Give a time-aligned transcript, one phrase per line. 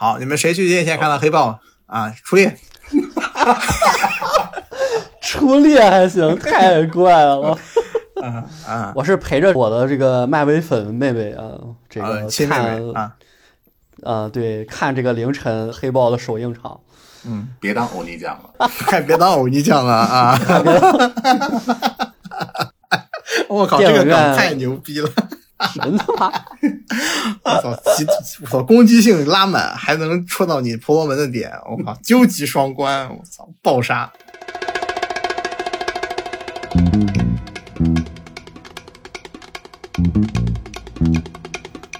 [0.00, 2.10] 好，你们谁去院线看了黑豹啊？
[2.24, 2.56] 初恋，
[5.20, 7.58] 初恋还行，太怪了。
[8.24, 11.52] 啊啊，我是陪着我的这个漫威粉妹妹啊，
[11.86, 13.12] 这呃个亲妹看妹啊，
[14.02, 16.80] 啊，对，看这个凌晨黑豹的首映场。
[17.26, 18.68] 嗯，别当欧尼酱了。
[18.86, 20.40] 快别当欧尼酱了啊！
[23.48, 25.10] 我靠，这个梗电影院太牛逼了！
[25.74, 26.32] 真的吗？
[27.44, 27.70] 我操，
[28.42, 34.10] 我操，攻击性拉满，还能戳到你婆罗门的点，我靠，究极双关，我操，爆杀！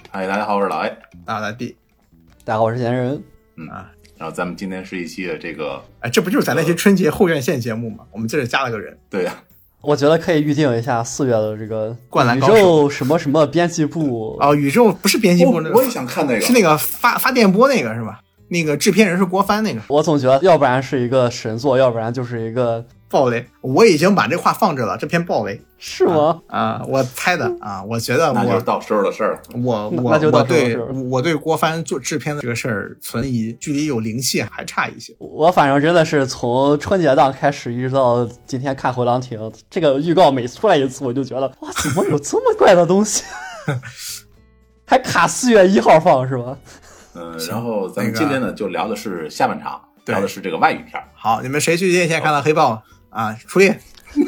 [0.09, 0.97] 嗨，大家好，我是老 A。
[1.25, 3.23] 大家好，我是闲人。
[3.57, 8.05] 嗯啊，然后咱们今天是一期的这个，哎，这不就是咱那些春节后院线节目吗？
[8.11, 9.35] 我们这里加了个人，对呀、
[9.81, 12.53] 我觉得可以预定一下四月的这个灌篮高手。
[12.55, 14.37] 宙什么什么编辑部。
[14.39, 18.19] 哦，宇宙不是编辑部那个我我也，想看那个，是那个发发电波那个是吧？
[18.49, 19.81] 那个制片人是郭帆那个。
[19.87, 26.41] 我总觉得要不然是一个神作，要不然就是一个暴雷，我已经把这话放这了，这篇暴雷是吗？
[26.47, 29.39] 啊，我猜的啊，我觉得我那就是到时候的事儿了。
[29.63, 35.13] 我我那就到我对时候是我对郭帆做制片的这个事儿存疑，距离有灵气还差一些。
[35.19, 43.23] 我反正真的是从春节档开始，一直到今天看回廊亭，这个预告每出来一次，我就觉得哇，怎么有这么怪的东西？
[44.87, 46.57] 还卡四月一号放是吧？
[47.13, 51.01] 嗯，然后咱们今天呢就聊的是下半场，聊的是这个外语片。
[51.13, 53.37] 好，你们谁去院线看了黑豹啊？
[53.47, 53.79] 初恋，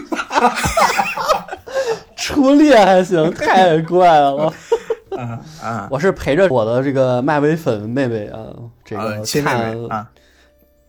[2.16, 4.54] 初恋还行，太怪了。
[5.18, 8.40] 啊啊，我是陪着我的这个漫威粉妹妹啊，
[8.84, 10.10] 这呃，个亲妹看妹啊，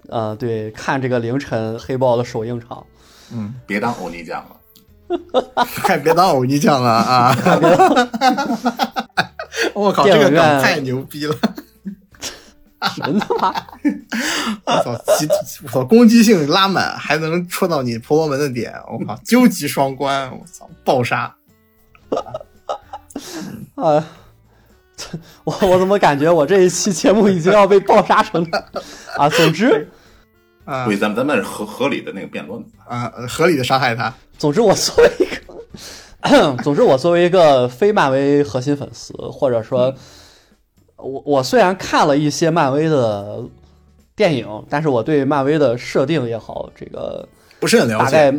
[0.09, 2.85] 啊，对，看这个凌晨黑豹的首映场。
[3.33, 4.57] 嗯，别当欧尼酱了。
[5.83, 7.37] 快 别当欧尼酱了啊！
[9.75, 11.37] 我靠，这个梗太牛逼了！
[12.97, 13.55] 真的吗？
[14.65, 14.91] 我操，
[15.65, 21.35] 我操，攻击性拉满，还能戳到你婆罗门的点，我靠，究极双关，我操，爆杀！
[23.77, 24.05] 啊，
[25.45, 28.65] 我我怎么感觉我这一期节目已经要被爆杀成了
[29.17, 29.29] 啊？
[29.29, 29.89] 总之，
[30.65, 32.65] 啊对，咱们咱们是合合理的那个辩论。
[32.87, 34.13] 啊，合理的伤害他。
[34.39, 35.25] 总之我作为一
[36.29, 39.95] 个， 总之我作为一个非漫威核心粉丝，或者说，
[41.05, 43.43] 我我虽然看了一些漫威的
[44.17, 47.29] 电影，但是我对漫威的设定也好，这个
[47.61, 48.35] 不是很了解，大概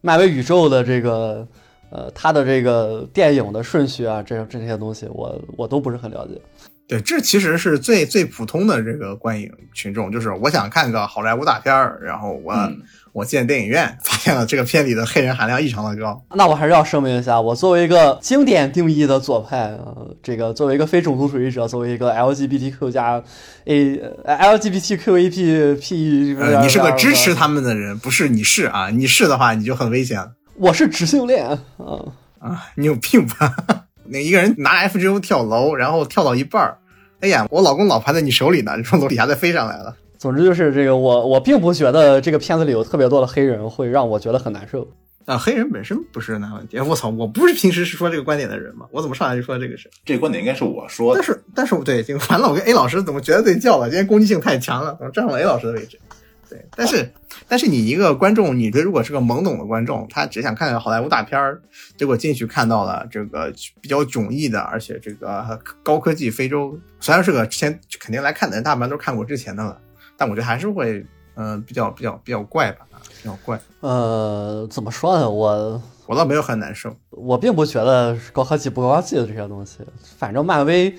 [0.00, 1.46] 漫威宇宙的这个
[1.90, 6.40] 呃，它的这个电影的顺序啊，这这些东西我我都不是很了解。
[6.88, 12.82] 对，这其实是最最普通的这个观影群众，就是我想看个好莱坞大片儿，然后我、嗯
[13.14, 16.22] 我进电影院， 发现了这个片里的黑人含量异常的高。
[16.36, 23.20] 那我还是要声明一下，我作为一个经典定义的左派，呃，这个作为一个非种族主义者，作为一个 LGBTQ 加
[23.64, 31.58] A 呃 LGBTQAP P，呃，你是个支持，他们的人，不是你是啊，你是的话你就很危险我是直性恋啊。
[32.38, 33.87] 啊，你有病吧？
[34.10, 36.78] 那一个人拿 FGO 跳楼，然后跳到一半儿，
[37.20, 39.96] 哎呀，我老公老盘在你手里呢，你从楼底下再飞上来了。
[40.18, 44.88] 总之就是这个，我我并不觉得这个片子里有特别多的黑人会让我觉得很难受。
[45.26, 46.80] 啊，黑人本身不是难问题。
[46.80, 48.86] 我操，我不是平时是说这个观点的人吗？
[48.90, 49.90] 我怎么上来就说这个事？
[50.04, 51.26] 这个观点应该是我说的但。
[51.26, 53.90] 是，但是对，这个完了，我跟 A 老师怎么绝对叫了？
[53.90, 56.00] 今天攻击性太强了，我占了 A 老师的位置。
[56.48, 57.12] 对，但是，
[57.46, 61.60] 但是你一个观众，你如果是个懵懂的观众，他只想看看好莱坞大片儿，
[61.96, 69.78] 结果进去看到了这个比较迥异的，而且这个高科技非洲，虽然是个之前肯定来看的人，大部分都看过之前的了，
[70.16, 71.04] 但我觉得还是会，
[71.34, 72.86] 嗯、比较比较比较怪吧，
[73.22, 73.60] 比较怪。
[73.80, 75.28] 呃，怎么说呢？
[75.28, 79.80] 我我倒没有很难受，我并不觉得高科技不高科技的这些东西，
[80.16, 80.94] 反正漫威，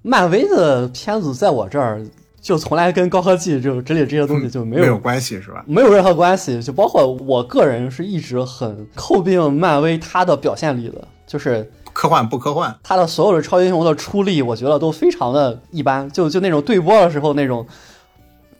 [0.00, 2.02] 漫威的片子在我这儿
[2.46, 5.64] 就从来跟高科技就之类这些东西就没有没有关系是吧？
[5.66, 12.72] 没有任何关系，就包括我个人是一直很诟病漫威它的表现力的，就是科幻不科幻？
[12.84, 17.66] 它的所有的超级英雄的出力，我觉得都非常的一般，就就那种对波的时候那种，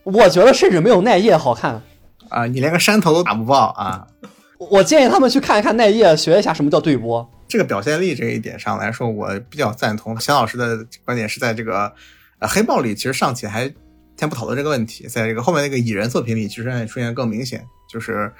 [0.02, 1.80] 我觉得甚至没有奈叶好看。
[2.28, 4.04] 啊，你连个山头都打不爆啊！
[4.58, 7.30] 我建议他们去看一看奈叶，学一下什么叫对波。
[7.46, 11.92] 这个表现力这一点上来说，我比较赞同钱老师的观点，是在这个
[12.38, 13.72] 呃黑豹里，其实上期还
[14.16, 18.32] 先不讨论这个问题，在这个后面那个蚁人作品里，其实出现更明显，就是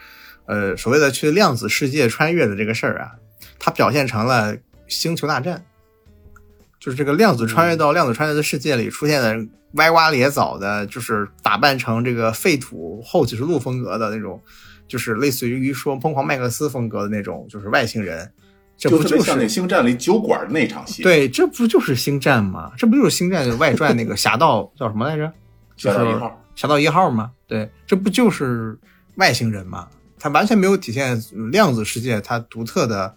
[0.47, 3.13] 呃所谓的去量子世界穿越的这个事儿啊，
[3.59, 4.57] 它表现成了
[4.89, 5.65] 星球大战，
[6.79, 14.43] 就是这个量子穿越到量子穿越的世界里出现的歪瓜裂枣的，就是打扮成这个废土后启示录风格的那种，
[14.89, 18.31] 就是类似于说疯狂麦克斯风格的那种，就是外星人。
[18.77, 22.73] 就这不就是像那《星战》里酒馆那场戏，，对，这不就是星战吗？
[22.77, 25.33] 这不就是星战外传那个侠盗叫什么来着？
[25.77, 27.33] 侠盗一号，侠盗一号吗？
[27.47, 28.79] 对，这不就是
[29.17, 29.89] 外星人吗？
[30.19, 33.15] 它完全没有体现量子世界它独特的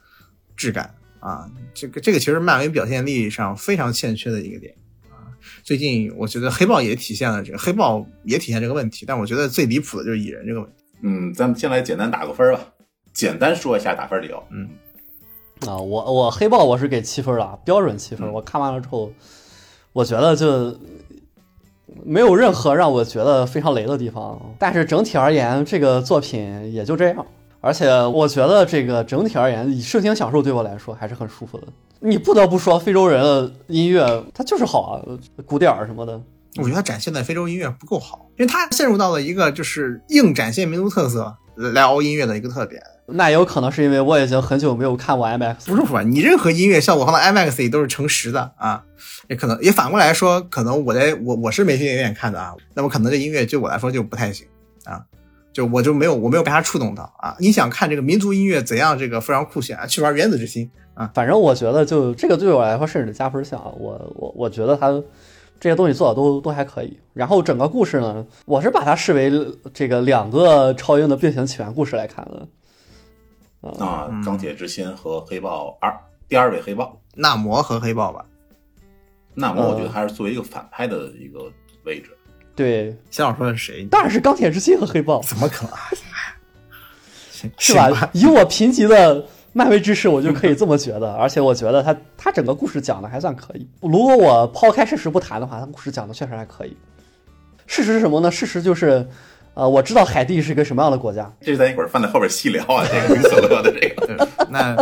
[0.56, 1.50] 质感啊！
[1.74, 4.76] 这个这个其实漫威表现力上非常欠缺的一个点
[5.10, 5.32] 啊。
[5.64, 10.84] 最近我觉得黑豹也体现了这个，黑豹也体现这个问题，但我觉得最离谱的就是蚁人这个问题。
[11.02, 12.62] 嗯，咱们先来简单打个分儿吧，
[13.14, 14.44] 简单说一下打分理由。
[14.52, 14.68] 嗯，
[15.68, 18.28] 啊，我我黑豹我是给七分了，标准七分。
[18.28, 19.12] 嗯我看完了之后，
[19.92, 20.76] 我觉得就
[22.06, 24.40] 没有任何让我觉得非常雷的地方。
[24.58, 27.26] 但是整体而言，这个作品也就这样。
[27.62, 31.68] 而且我觉得这个整体而言，以视听享受对我来说还是很舒服的。
[32.00, 35.04] 你不得不说，非洲人的音乐它就是好啊，
[35.46, 36.22] 鼓点儿什么的。
[36.58, 42.82] 我觉得他展现的非洲音乐不够好，因为他陷入到了一个就是硬展现民族特色来熬音乐的一个特点。
[43.14, 48.84] 那也有可能是因为我已经很久没有看过 IMAX，不是说你任何音乐效果放到 IMAX 里都是乘十的啊，
[49.28, 54.48] 也可能也反过来说，可能我在我我是没去电影院看的啊，那么可能这音乐对我来说就不太行
[54.86, 55.02] 啊，
[55.54, 57.36] 就我就没有我没有被它触动到啊。
[57.40, 64.90] 你想看这个民族音乐怎样这个非常酷炫啊，去玩原子之心啊，反正我觉得就这个对我来说甚至加分项，我我我觉得他
[65.60, 66.98] 这些东西做的都都还可以。
[67.14, 69.32] 然后整个故事呢，我是把它视为
[69.74, 72.48] 这个两个超英的并行起源故事来看的。
[73.62, 75.94] 啊，嗯钢铁之心和黑豹二，
[76.28, 78.26] 第二位黑豹，纳摩和黑豹吧。
[79.34, 81.52] 纳摩我觉得呃还是作为一个反派的一个
[81.86, 82.10] 位置。
[82.56, 83.86] 对，先老说的是谁？
[83.86, 85.80] 当然是钢铁之心和黑豹，怎么可能啊？
[87.58, 88.10] 是吧？
[88.14, 91.14] 以我贫瘠的漫威知识，我就可以这么觉得。
[91.14, 93.66] 而且我觉得他他整个故事讲的还算可以。
[93.82, 96.76] 如果我抛开事实不谈的话，他故事讲的确实还可以。
[97.66, 98.30] 事实是什么呢？
[98.30, 99.08] 事实就是，
[99.60, 101.30] 呃，我知道海地是一个什么样的国家。
[101.42, 104.28] 这咱一会儿放在后边细聊啊，这个所乐的这个。
[104.50, 104.74] 那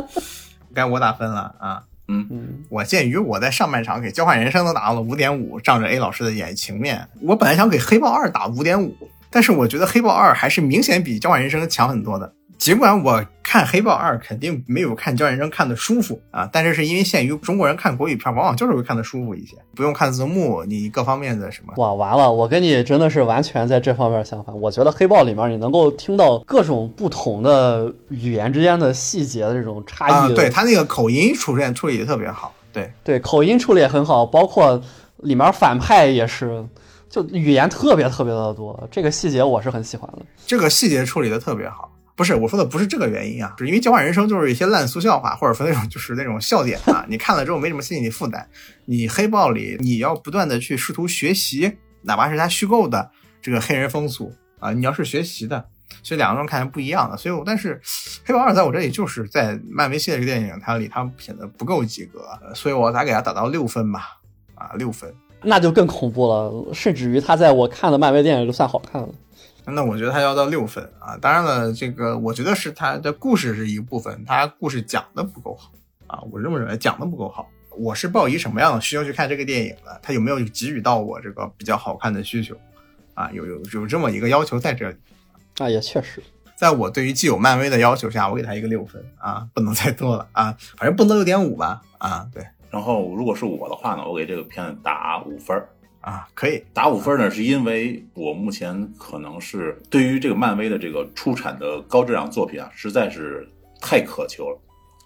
[0.72, 1.82] 该我打分了啊。
[2.08, 8.96] 嗯，我鉴于我在上半场给交换人生都打到了五点五，仗着 A 老师的眼情面，我本来想给黑豹二打五点五，
[9.32, 12.32] 但是我觉得黑豹二还是明显比交换人生强很多的。
[12.58, 21.74] 尽管我看黑豹二肯定没有看交换人生看的舒服啊，但是是因为限于中国人看国语片，往往就是会看的舒服一些，不用看字幕，你各方面的什么。
[21.78, 22.30] 哇，完了！
[22.30, 24.60] 我跟你真的是完全在这方面相反。
[24.60, 30.34] 我觉得黑豹里面你能够听到各种不同的语言之间的细节的这种差啊，异。
[30.34, 34.82] 对他那个口音出现处理的特别好，对，对，口音处理也很好，包括
[35.18, 36.66] 里面反派也是，
[37.10, 40.26] 就语言特别特别的多，这个细节我是很喜欢的。
[40.46, 41.90] 这个细节处理的特别好。
[42.18, 48.50] 不是我说的不是这个原因啊，是因为交换人生就是一些烂俗笑话，或者说那种就是那种笑点啊，你看了之后没什么心理负担。
[48.86, 55.64] 你黑豹里你要不断的去试图学习，哪怕是他虚构的这个黑人风俗啊，你要是学习的，
[56.02, 57.16] 所以两个人看是不一样的。
[57.16, 57.80] 所以我但是
[58.26, 64.18] 黑豹二在我这里就是在漫威系列这个电影它里它显得不够及格，所以我才给他打到六分吧，
[64.56, 65.14] 啊六分。
[65.44, 69.08] 那就更恐怖了，甚至于他在我看的漫威电影里算好看了。
[69.74, 71.18] 那我觉得他要到六分啊。
[71.18, 75.72] 当然了，这个我觉得是他的故事是一部分，他故事讲的不够好
[76.08, 77.48] 啊，我这么认为，讲的不够好。
[77.78, 80.00] 我是抱以什么样的需求去看这个电影的？
[80.02, 82.56] 他有没有给予到我这个比较好看的需求
[83.14, 83.30] 啊？
[83.32, 84.96] 有有有这么一个要求在这里。
[85.60, 86.24] 啊，也确实，
[86.56, 95.70] 在我对于既有漫威的要求下，我给他一个六分啊，不能再多了啊，反正不能六点五吧啊，对然后如果是我的话呢，我给这个片子打五分儿。
[96.02, 103.48] 啊，可以打五分呢，是因为我目前可能是对于这个漫威的这个出产的高质量作品啊，实在是
[103.82, 104.58] 太渴求了，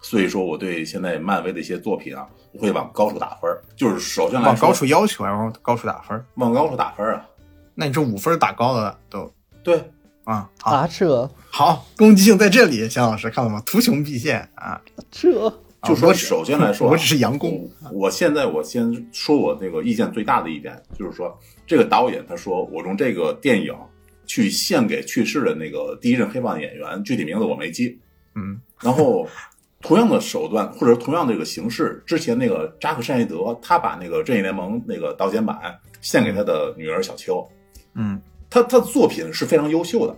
[0.02, 3.50] 所以说我对现在漫威的一些作品啊，我会往高处打分。
[3.76, 6.24] 就是首先来说，往高处要求，然后高处打分。
[6.36, 7.26] 往高处打分啊，
[7.74, 9.34] 那你这五分打高了都
[9.64, 9.78] 对，
[10.26, 13.62] 啊，好啊，这好，攻击性在这里，姜老师看到吗？
[13.66, 14.80] 图穷匕见啊！
[15.10, 15.50] 这
[15.88, 21.36] 就说首先来说啊，我只是佯攻我我现在我先说我那个意见最大的一点，就是说
[21.66, 23.74] 这个导演他说我用这个电影
[24.28, 28.00] 去献给去世的那个第一任黑帮演员，具体名字我没记。
[28.36, 29.28] 嗯，然后
[29.82, 35.58] 同样的手段或者同样的这个形式，之前那个扎克·善伊德他把那个正义联盟那个导剪版
[36.00, 37.44] 献给他的女儿小秋，
[37.96, 38.22] 嗯，
[38.52, 40.16] 他他的作品是非常优秀的，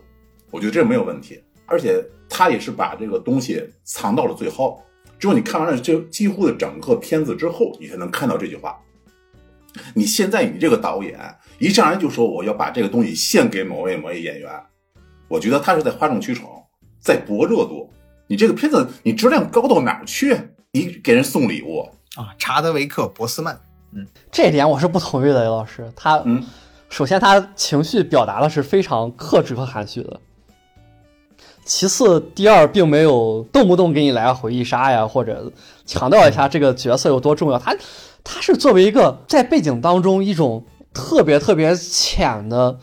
[0.52, 4.78] 我觉得这没有问题，而且他也是把这个东西藏到了最后。
[5.20, 8.78] 只有你看完了这几乎的整个片子之后，你才能看到这句话。
[9.94, 11.20] 你现在你这个导演
[11.60, 14.50] 一上来就说我要把这个东西献给某位某位演员，
[15.28, 16.64] 我觉得他是在哗众取宠，
[17.00, 17.90] 在博热度。
[18.28, 20.38] 你这个片子你质量高到哪儿去？
[20.72, 23.60] 你给人送礼物，啊，查德维克·博斯曼，
[23.94, 25.92] 嗯这点我是不同意的，刘老师。
[25.96, 26.44] 他、嗯
[26.90, 30.22] 首先他情绪表达的是非常克制和含蓄的，
[31.66, 35.52] 其次，第二并没有动不动给你来个回忆杀呀，或者
[35.86, 37.58] 强调一下这个角色有多重要。
[37.58, 37.76] 他
[38.24, 42.78] 他是作为一个在背景当中一种特别特别浅的，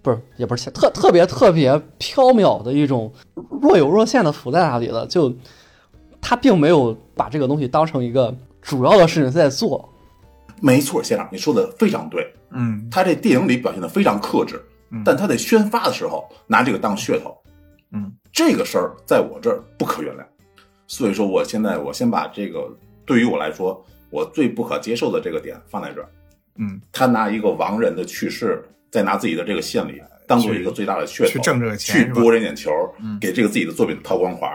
[0.00, 3.12] 不是也不是浅，特特别特别飘渺的一种
[3.60, 5.06] 若有若现的浮在那里了。
[5.06, 5.32] 就
[6.20, 9.88] 他并没有把这个东西当成一个主要的事情在做。
[10.60, 12.32] 没错，先生，你说的非常对。
[12.50, 17.36] 嗯他这电影里表现的非常克制，嗯但他在宣发的时候拿这个当噱头，
[17.92, 20.24] 嗯这个事儿在我这儿不可原谅。
[20.86, 22.70] 所以说，我现在我先把这个
[23.06, 26.08] 对于我来说我最不可接受的这个点放在这儿。
[26.56, 32.70] 嗯，他拿一个亡人的去世，再拿自己的这个献礼当做一个最大的噱头，去挣这个钱去博人眼球
[33.00, 34.50] 嗯，给这个自己的作品套光环。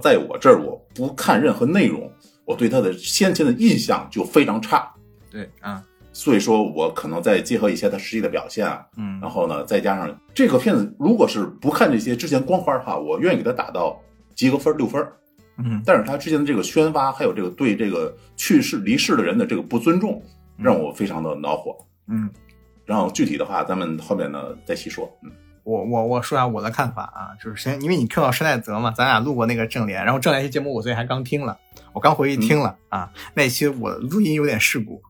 [0.00, 2.10] 在我这儿，我不看任何内容，
[2.44, 4.88] 我对他的先前的印象就非常差。
[5.28, 5.82] 对啊，
[6.12, 14.00] 所以说我可能再结合一些他实际的表现啊，嗯然后呢，再加上这个片子，如果是不看这些之前光环的话，我愿意给他打到
[14.34, 15.06] 及格分六分。
[15.62, 20.22] 嗯但是他之前的这个宣发，还有这个对这个去世离世的人的这个不尊重，
[20.56, 21.76] 让我非常的恼火。
[22.08, 22.30] 嗯，
[22.86, 25.06] 然后具体的话，咱们后面呢再细说。
[25.22, 25.30] 嗯，
[25.62, 31.58] 我我我说下我的看法啊，就是先因为你 Q 到施耐泽嘛，咱俩录过那个正联，然后正联期节目我最近还刚听了，
[31.92, 35.02] 我刚回去听了、啊，那期我录音有点事故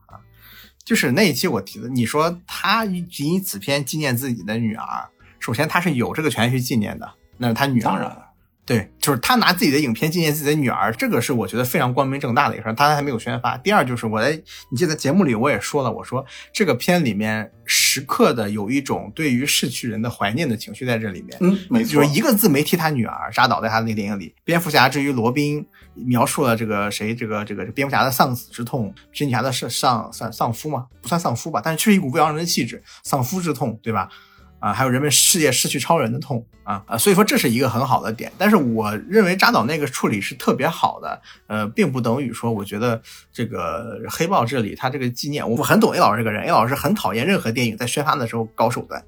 [0.83, 5.09] 就是那一期我提的，你说他以此片纪念自己的女儿，
[5.39, 8.30] 首先他是有这个权利去纪念的，那是他女儿，
[8.63, 12.73] 对，就是他拿自己的影片纪念自己的女儿，这个是我觉得非常光明正大的一个事儿。
[12.73, 13.57] 他还没有宣发。
[13.57, 14.31] 第二就是我在
[14.69, 21.37] 你记得节目里我也说了，我说这个片里面时刻的有一种对于逝去人的怀念的情绪在这里面。
[21.41, 25.65] 嗯，没错就是，一个字没提他女儿扎倒在他的那个电影里，蝙蝠侠至于罗宾
[25.95, 34.07] 描述了这个谁这个这个蝙蝠侠的丧子之痛，蜘蛛侠的丧丧丧丧夫嘛，不算丧夫吧，但是却是一股未亡人的气质，丧夫之痛，对吧？
[34.61, 38.31] 啊，还有人们世界失去超人的痛啊啊，所以说这是一个很好的点。
[38.37, 43.01] 但是我认为扎导那个处理是特别好的，呃，并不等于说我觉得
[43.33, 49.03] 这个黑豹这里他这个纪念，我很懂 A 老师这个人，A 老师很讨厌任何电影在宣发的时候搞手段，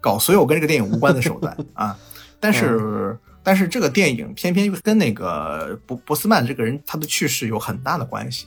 [0.00, 1.98] 搞所有跟这个电影无关的手段啊。
[2.38, 8.46] 但是、但是这个电影偏偏跟那个博博斯曼这个人他的去世有很大的关系。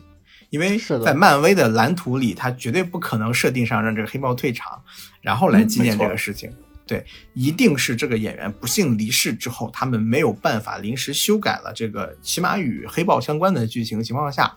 [0.49, 4.81] 因为在漫威的蓝图里，他绝对不可能设定上让这个黑豹退场，
[5.27, 6.49] 然后来纪念这个事情。
[6.85, 14.55] 对，一定是这个演员不幸离世之后，他们没有办法临时修改了这个起码与黑豹相关的剧情情况下，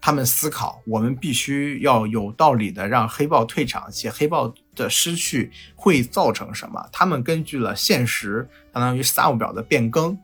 [0.00, 6.82] 他们思考我们必须要有道理的让黑豹退场，且黑豹的失去会造成什么？
[6.90, 10.16] 他们根据了现实，相当于萨姆表的变更，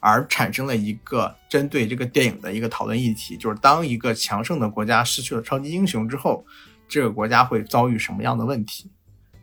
[0.00, 6.44] 而产生了一个针对这个电影的一个讨论议题，就是当一个强盛的国家失去了超级英雄之后，
[6.86, 8.90] 这个国家会遭遇什么样的问题？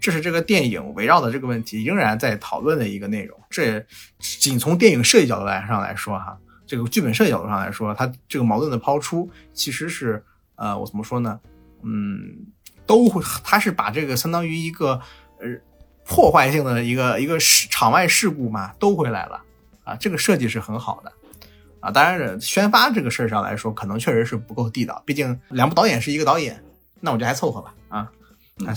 [0.06, 3.36] 这是这个电影围绕的这个问题仍然在讨论的一个内容。
[3.50, 3.84] 这
[4.20, 10.24] 仅从电影设计角度来上来说，哈，这个剧本设计角度上来说，它这个矛盾的抛出其实是
[10.58, 11.40] 呃，我怎么说呢？
[11.82, 12.38] 嗯，
[12.86, 15.02] 都会，它是把这个相当于一个
[15.40, 15.48] 呃
[16.06, 19.42] 破坏性的一个一个事场外事故嘛都回来了
[19.84, 21.12] 啊，这个设计是很好的。
[21.80, 25.02] 啊，当然，宣发这个事儿上来说，可能确实是不够地道。
[25.04, 26.64] 毕竟两部导演是一个导演，
[27.02, 28.12] 那我就还凑合吧啊。
[28.60, 28.68] 嗯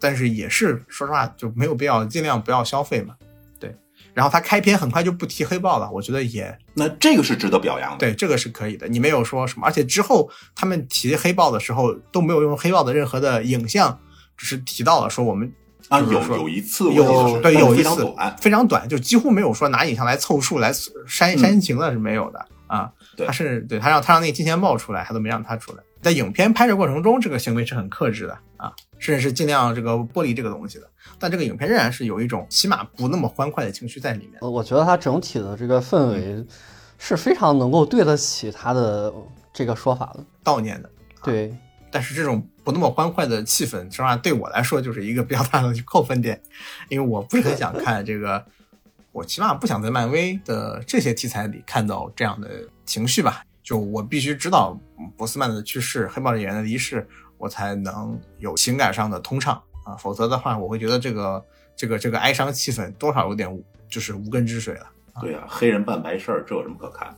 [0.00, 3.14] 但是也是说实话，就没有必要，尽量不要消费嘛。
[3.58, 3.74] 对，
[4.14, 7.98] 然后他开篇很快就不提黑豹了，我觉得也那这个是值得表扬的。
[7.98, 8.88] 对，这个是可以的。
[8.88, 13.98] 你没有说什么，而且之后他们提黑豹的时候都没有用黑豹的任何的影像，
[14.36, 15.52] 只是提到了说我们
[15.88, 20.72] 啊，有有一次有对有一次，非常短，就几乎没有说拿影像来凑数来
[21.06, 22.90] 煽煽情的是没有的啊。
[23.16, 25.82] 对他是对他让他让那个金钱豹出来，他都没让他出来。
[26.02, 30.88] 在影片拍摄过程中，这个行为是很克制的啊，甚至是尽量这个剥离这个东西的。
[31.18, 34.38] 但这个影片仍然是有一种起码不那么欢快的情绪在里面。
[34.40, 36.46] 呃我觉得它整体的这个氛围
[36.98, 39.12] 是非常能够对得起它的
[39.52, 40.24] 这个说法的。
[40.42, 40.90] 悼念的，
[41.22, 41.54] 对，
[41.90, 46.40] 但是这种不那么欢快的气氛，实际上对我来说就是一个比较大的扣分点，
[46.88, 48.42] 因为我不是很想看这个，
[49.12, 52.48] 我起码不想在漫威的这些题材里看到这样的
[52.86, 53.44] 情绪吧。
[53.70, 54.76] 就我必须知道
[55.16, 57.06] 博斯曼的去世、黑豹的演员的离世，
[57.38, 61.44] 我才能有情感上的通畅啊，否则的话，我会觉得这个
[61.76, 64.86] 这个这个哀伤气氛多少有点无就是无根之水了。
[65.20, 67.16] 对啊、黑人办白事儿，这有什么可看？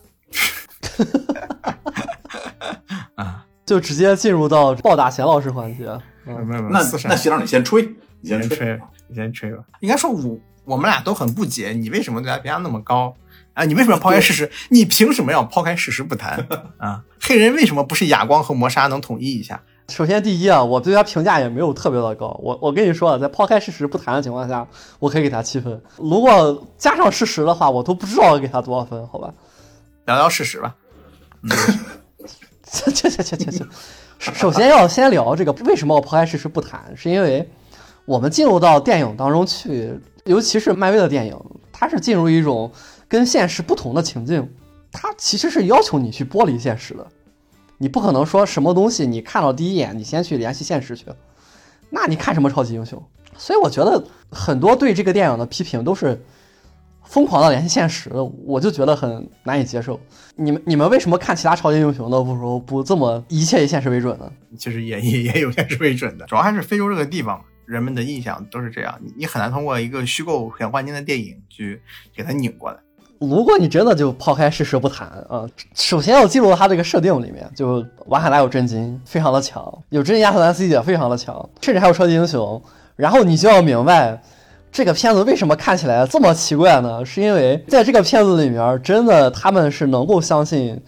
[3.16, 5.86] 啊，就直接进入到暴打钱老师环节。
[6.26, 7.82] 嗯，没有没有，那那先让你先吹，
[8.20, 8.50] 你先吹。
[8.50, 9.64] 先吹，你先吹吧。
[9.80, 13.16] 应该说我我们俩都很不解，你为什么对他评价那么高
[13.54, 13.64] 啊？
[13.64, 14.50] 你为什么要抛开事实？
[14.70, 16.46] 你凭什么要抛开事实不谈
[16.78, 17.02] 啊？
[17.20, 22.28] 黑人为什么不是哑光和磨砂能统一一下首先第一啊，我对他评价也没有特别的高。
[22.42, 24.66] 我我跟你说啊，在抛开事实不谈的情况下，
[24.98, 25.82] 我可以给他七分。
[25.96, 29.32] 如果加上事实的话，我都不知道给他多少分，好吧？
[30.06, 30.74] 聊聊事实吧。
[32.64, 33.64] 切切切切切切。
[34.18, 36.92] 首先要先聊这个，为什么我抛开事实不谈？
[36.96, 37.46] 是因为
[38.06, 39.92] 我们进入到电影当中去，
[40.24, 41.36] 尤其是漫威的电影，
[41.70, 42.72] 它是进入一种
[43.12, 44.50] 跟现实不同的情境，
[44.90, 47.06] 它其实是要求你去剥离现实的。
[47.76, 51.04] 你不可能说什么东西你看到第一眼，你先去联系现实去，
[51.90, 53.02] 那你看什么超级英雄？
[53.36, 56.24] 所以我觉得很多对这个电影的批评都是
[57.04, 58.10] 疯狂的联系现实，
[58.46, 60.00] 我就觉得很难以接受。
[60.36, 64.32] 你们你们为什么看其他超级英雄的不如不这么一切以现实为准呢？
[64.56, 71.82] 其实也也也有现实为准的，主要还是非洲这个地方，人们的印象都是这样，你你很难通过一个虚构很万年的电影去
[72.16, 72.78] 给它拧过来。
[73.28, 82.60] 如果你真的就抛开事实不谈啊，首先要记录它这个设定里面，就瓦坎达有真金，非常的强；有真金亚特兰蒂也非常的强，甚至还有超级英雄。
[82.96, 84.20] 然后你就要明白，
[84.72, 87.04] 这个片子为什么看起来这么奇怪呢？
[87.04, 90.80] 是因为在这个片子里面，真的他们是能够相信，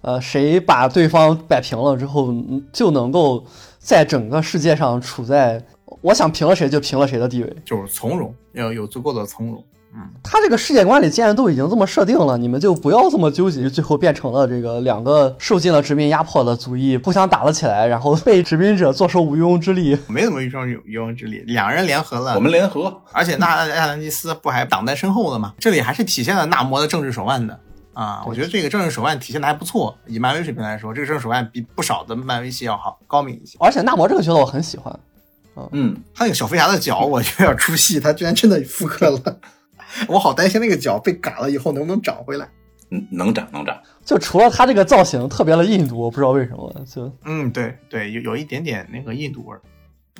[0.00, 2.34] 呃，谁把对方摆平了之后，
[2.72, 3.44] 就能够
[3.78, 5.62] 在整个世界上处在
[6.00, 9.62] 我想平了谁就平了谁的地位，就是从容，要有足够的从容。
[9.96, 19.96] 嗯，他这个世界观里既然都已经这么设定了，你们就不要这么纠结， 最后变成了这个两个受尽了殖民压迫的族裔互相打了起来，然后被殖民者坐收渔翁之利。
[20.08, 25.54] 没怎么渔翁渔翁之利，两人联合了，我们联合，而且纳亚兰尼斯不还挡在身后了吗？
[25.60, 27.56] 这里还是体现了纳摩的政治手腕的
[27.92, 28.24] 啊！
[28.26, 33.56] 我觉得这个政治手腕体现的还不错，以漫威水平来说，这个政治手腕比不少的漫威系要好高明一些。
[33.60, 34.98] 而且纳摩这个角色我很喜欢，
[35.70, 39.38] 嗯，他那个小飞侠的脚，我有点出戏，他居然真的复刻了。
[40.08, 42.48] 我好担心那个脚被嘎了以后能不能长回来。
[42.90, 43.80] 嗯，能长能长。
[44.04, 46.70] 就除了他这个造型特别的印度，我不知道为什么。
[46.86, 49.60] 就嗯，对对，有有一点点那个印度味儿，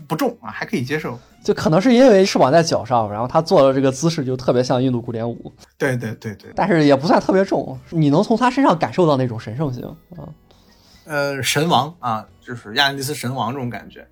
[0.09, 1.19] 不重啊，还可以接受。
[1.45, 5.53] 就可能是因为翅膀在脚上，然后他做的这个姿势就特别像印度古典舞。
[5.77, 9.85] 对对对对，但是也不算特别重，你能从他身上感受到那种神圣性
[10.17, 10.25] 啊。
[11.05, 14.09] 呃，神王啊，就是亚兰蒂斯神王这种感觉。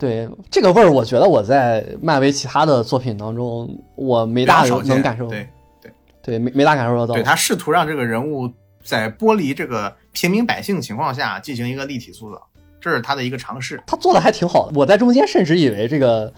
[0.00, 5.28] 对这个味儿，我觉得我在漫威其他的作品当中，我没大能感受。
[5.28, 5.46] 对
[5.82, 7.12] 对对，没没大感受得到。
[7.12, 8.50] 对他试图让这个人物
[8.82, 12.40] 在剥离这个平民百姓的情况下进行一个立体塑造，
[12.80, 13.78] 这是他的一个尝试。
[13.86, 14.72] 他做的还挺好的。
[14.74, 16.32] 我在中间甚至以为这个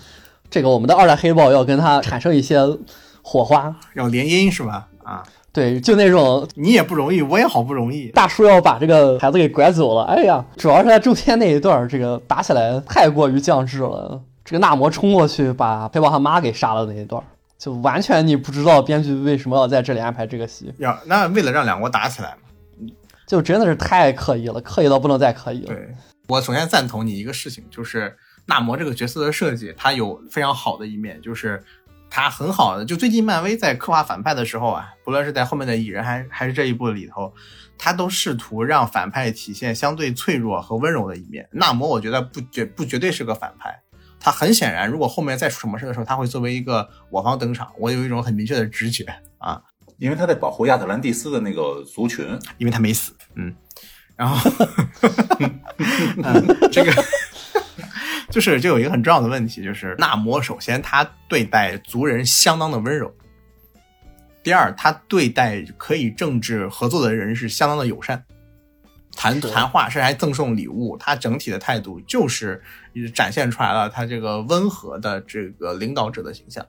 [0.50, 2.58] 这个我们的二代黑豹要跟他产生一些
[3.22, 4.88] 火花，要联姻是吧？
[5.04, 5.22] 啊。
[5.52, 8.08] 对，就那种你也不容易，我也好不容易。
[8.08, 14.18] 大叔要把这个孩子给拐走了，哎呀，主要是在中间那一段，这个打起来太过于降智了。
[14.44, 17.22] 这个纳摩冲过去把黑豹他妈给杀了那一段，
[17.58, 20.72] 就完全你不知道编剧为什么要在这里安排这个戏。
[20.78, 22.88] 呀那为了让两国打起来嘛，
[23.26, 25.66] 就真的是太刻意了，刻意到不能再刻意了。
[25.66, 25.94] 对
[26.28, 31.62] 我首先赞同你一个事情，就是纳摩这个角色的设计，他有非常好的一面，就是。
[32.14, 37.32] 他很好的，就最近漫威在刻画反派的时候啊，不论是在后面的蚁人还还是这一部里头，
[37.78, 41.48] 他都试图让反派体现相对脆弱和温柔的一面。
[41.52, 43.80] 纳摩我觉得不绝不绝对是个反派，
[44.20, 47.72] 他很显然，如果后面再出什么事的时候，他会作为一个我方登场。
[47.78, 49.06] 我有一种很明确的直觉
[49.38, 49.62] 啊，
[49.96, 52.26] 因为他在保护亚特兰蒂斯的那个族群，
[52.58, 53.56] 因为他没死，嗯，
[54.16, 54.50] 然后
[56.70, 56.92] 这个。
[58.32, 63.14] 就是就有一个很重要的问题，就是纳摩首先他对待族人相当的温柔，
[64.42, 68.24] 第二他对待可以政治合作的人是相当的友善，
[69.14, 72.62] 谈谈话甚至还赠送礼物，他整体的态度就是
[73.14, 76.66] 展现出来了他这个温和的这个领导者的形象。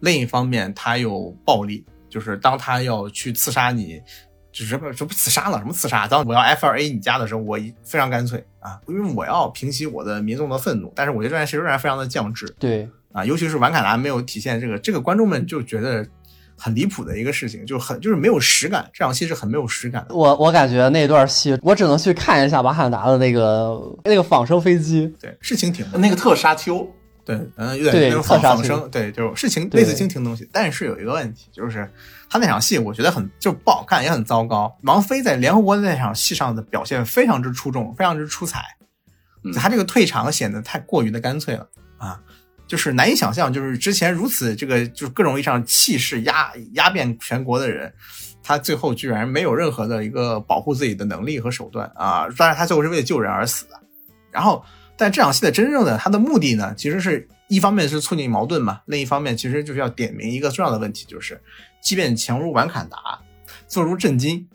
[0.00, 4.02] 另一方面，他有暴力，就是当他要去刺杀你。
[4.56, 5.58] 就是不，这不刺杀了？
[5.58, 6.08] 什么刺杀？
[6.08, 10.90] 当我要 F 二 A 你家的时候，我非常干脆啊，因为我要平息我的民众的愤怒。
[10.96, 12.48] 但是我觉得这件事仍然非常的降智。
[12.58, 16.06] 对啊，尤其是瓦坎达没有体现这个，这个观众们就觉得
[16.56, 18.88] 很离谱的一个事情，就很就是没有实感。
[18.94, 20.14] 这场戏是很没有实感的。
[20.14, 25.14] 我我感觉那段戏，我只能去看一下瓦坎达的那个那个仿生飞机。
[25.20, 26.90] 对，是蜻蜓那个特沙丘。
[27.26, 30.48] 对，嗯，有点那种仿仿生，对，就是情类似蜻蜓东西。
[30.52, 31.90] 但是有一个问题，就是
[32.28, 34.76] 他那场戏我觉得很就不好看，也很糟糕。
[34.82, 38.62] 王菲在联合国那场戏上的表现非常之出众，非常之出彩。
[39.54, 42.20] 他这个退场显得太过于的干脆了啊，
[42.66, 47.92] 就是难以想象，就是之前如此这个就是各种意义上气势压压遍全国的人，
[48.42, 52.26] 他最后居然没有任何的一个保护自己的能力和手段啊！
[52.36, 53.80] 当然，他最后是为了救人而死的。
[54.30, 54.64] 然后。
[54.98, 61.40] 但这场戏的真正的他的目的呢，其实是一方面是促进矛盾嘛，另一方面其实就是要点明一个重要的问题，就是
[61.80, 62.96] 即便强如瓦坎达，
[63.68, 64.48] 坐如震惊，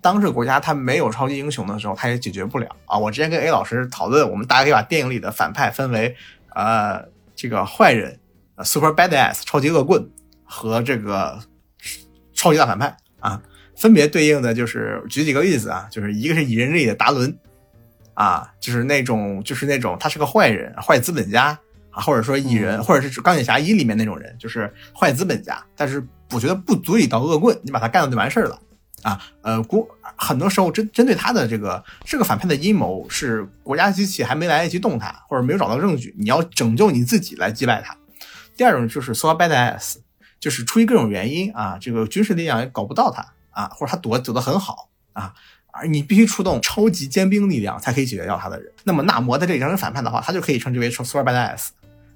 [0.00, 2.98] 当这个国家它没有超级英雄的时候，它也解决不了啊。
[2.98, 6.14] 我之前跟 A 老师讨论，我们大家可以把电影里的反派分为
[6.54, 7.02] 呃
[7.34, 8.20] 这个坏人、
[8.62, 10.10] super badass 超级恶棍
[10.44, 11.40] 和这个
[12.34, 13.40] 超级大反派啊，
[13.74, 17.34] 分别对应的就是举几个例子啊，就是一个是蚁人里的达伦
[18.12, 21.58] 啊，就是那种就是那种他是个坏人，坏资本家
[21.94, 28.58] 啊，或者说蚁人，或者是钢铁侠一里面那种人，就是坏资本家，但是我觉得不足以到恶棍，你把他干了就完事儿了。
[29.02, 37.94] 啊，呃，国很多时候针针对他的这个这个反派的阴谋是国家机器还没来得及动他，或者没有找到证据，你要拯救你自己来击败他。
[38.56, 39.96] 第二种就是 so bad ass，
[40.40, 45.34] 就是出于各种原因啊，这个军事力量也搞不到他啊，或者他躲躲得很好啊，
[45.70, 48.72] 而你必须出动超级尖兵力量才可以解决掉他的人。
[48.84, 51.68] 那么纳摩在这里当成反派的话，他就可以称之为 so bad ass，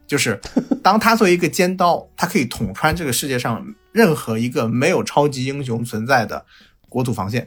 [0.09, 0.41] 就是
[0.83, 6.45] 当他作为一个尖刀，他可以捅穿这个世界上任何一个没有超级英雄存在的。
[6.91, 7.47] 国土防线。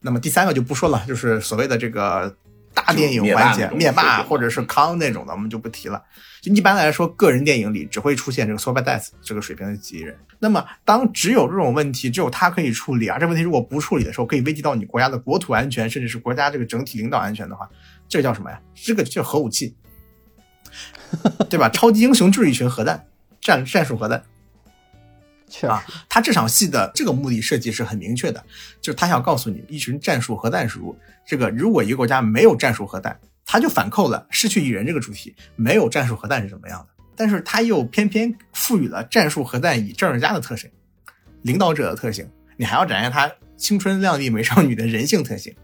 [0.00, 2.36] 那么第三个就不说了，就是所谓的这个
[2.74, 6.02] 大电影环节，灭霸或者是康那种的，我们就不提了。
[6.42, 10.18] 就一般来说，个人电影里只会出现这个 super death 这个水平的机器人。
[10.40, 17.70] 那么当只有这种问题，只有他可以处理，而这问题如果不处理的时候，可以危及到你国家的国土安全，甚至是国家这个整体领导安全的话，
[18.08, 18.60] 这个叫什么呀？
[18.74, 19.76] 这个叫核武器，
[21.50, 21.68] 对吧？
[21.68, 23.06] 超级英雄就是一群核弹，
[23.40, 24.22] 战战术核弹。
[25.68, 28.44] 啊，他这场戏的这个目的设计是很明确的，
[28.80, 37.04] 就是他想告诉你一群战术核弹如这个，如果一个国家没有战术核弹，他就反扣了失去蚁人这个主题，没有战术核弹是怎么样的？
[37.14, 40.68] 但是他又偏偏赋予了战术核弹以政治家的特性、
[41.42, 45.54] 领导者的特性，你还要展现他青春靓丽美少女的人性特性。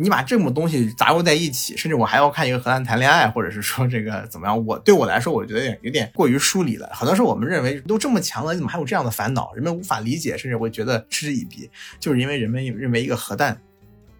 [0.00, 4.64] 你把这么东西杂糅在一起，甚至我还要看一个荷兰谈恋爱，或者是说这个怎么样？
[4.64, 6.88] 我对我来说，我觉得有点过于疏离了。
[6.92, 9.52] 很多时候我们认为都这么强了，你怎么还有这样的烦恼？
[9.54, 13.60] 人们无法理解，甚至会觉得嗤之以鼻，就是因为人们认为一个核弹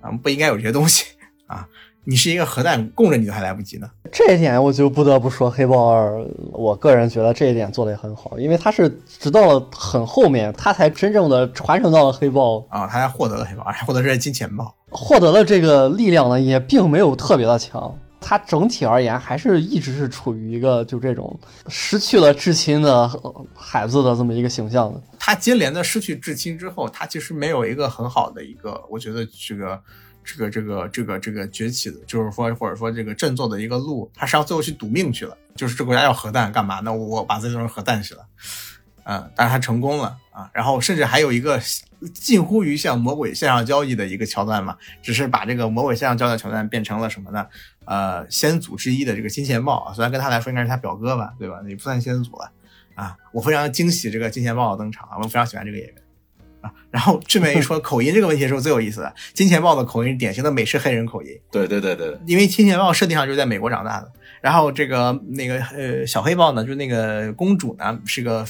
[0.00, 1.04] 啊不应该有这些东西
[1.46, 1.68] 啊。
[2.04, 3.90] 你是一个核弹供着你都还来不及呢。
[4.10, 17.96] 这一点我就不得不说，黑豹二，我个人觉得这一点做的也很好，因为他是直到了很后面，他才真正的传承到了黑豹啊，他才获得了黑豹，还获得这些金钱豹，获得了这个力量呢，也并没有特别的强。
[18.20, 23.08] 他整体而言，还是一直是处于一个就这种失去了至亲的
[23.54, 25.00] 孩子的这么一个形象的。
[25.18, 29.80] 他接连的失去至亲之后，他其实没有一个很好的一个，我觉得这个。
[30.30, 35.34] 这个这个这个这个崛起的，就是说或者说这个振作的一个路，他实际上最后去赌命去了。
[35.56, 36.80] 就是这国家要核弹干嘛？
[36.80, 38.20] 那我把自己当成核弹去了，
[39.04, 40.50] 嗯，但是他成功了啊。
[40.52, 41.60] 然后甚至还有一个
[42.14, 47.46] 近乎于像魔鬼线上交易的一个桥段嘛，只是把这个魔鬼线上交易桥段变成了什么呢？
[47.84, 51.56] 呃，先祖之一的这个金钱豹，啊虽然跟他来说应该是他表哥吧，对吧？
[51.66, 52.52] 也不算先祖了
[52.94, 53.16] 啊。
[53.32, 55.96] 我非常惊喜这个金钱豹的登场，我非常喜欢这个演员。
[56.60, 61.28] 啊，然后这边一说 口音这个问题的时候最有意思的，金钱豹的口音是典型的美式黑人口音。
[61.52, 68.44] 对对对对，因为金钱豹设定上就是在美国长大的，然后这个那个呃小黑豹呢，就那个公主呢是个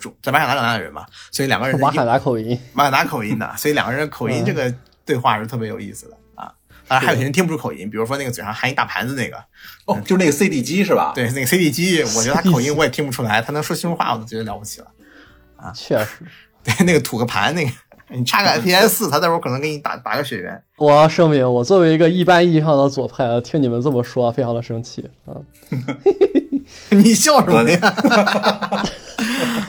[0.00, 6.50] 主在马海达长大的人嘛，所以两个人马海达口音，马海达口音的，所以两个人口音这个对话是特别有意思的啊。
[6.88, 9.36] 当然还有些人听不出口音，比如说那个嘴上含一大盘子那个，
[9.84, 11.12] 哦，就是那个 CD 机是吧？
[11.14, 14.86] 对，那个 CD 机，我觉得他口音我也听不出来，他能说清楚话，我都觉得了不起了
[15.56, 15.70] 啊。
[15.74, 16.24] 确实，
[16.64, 17.70] 对那个吐个盘那个。
[18.12, 20.60] 你插个 FPS 四，他待会儿可能给你打打个血缘。
[20.78, 25.38] 我要声明，我作为一个一般意义上的左派，听你们这么说，非常的生气啊！
[26.90, 27.78] 你笑什么呀？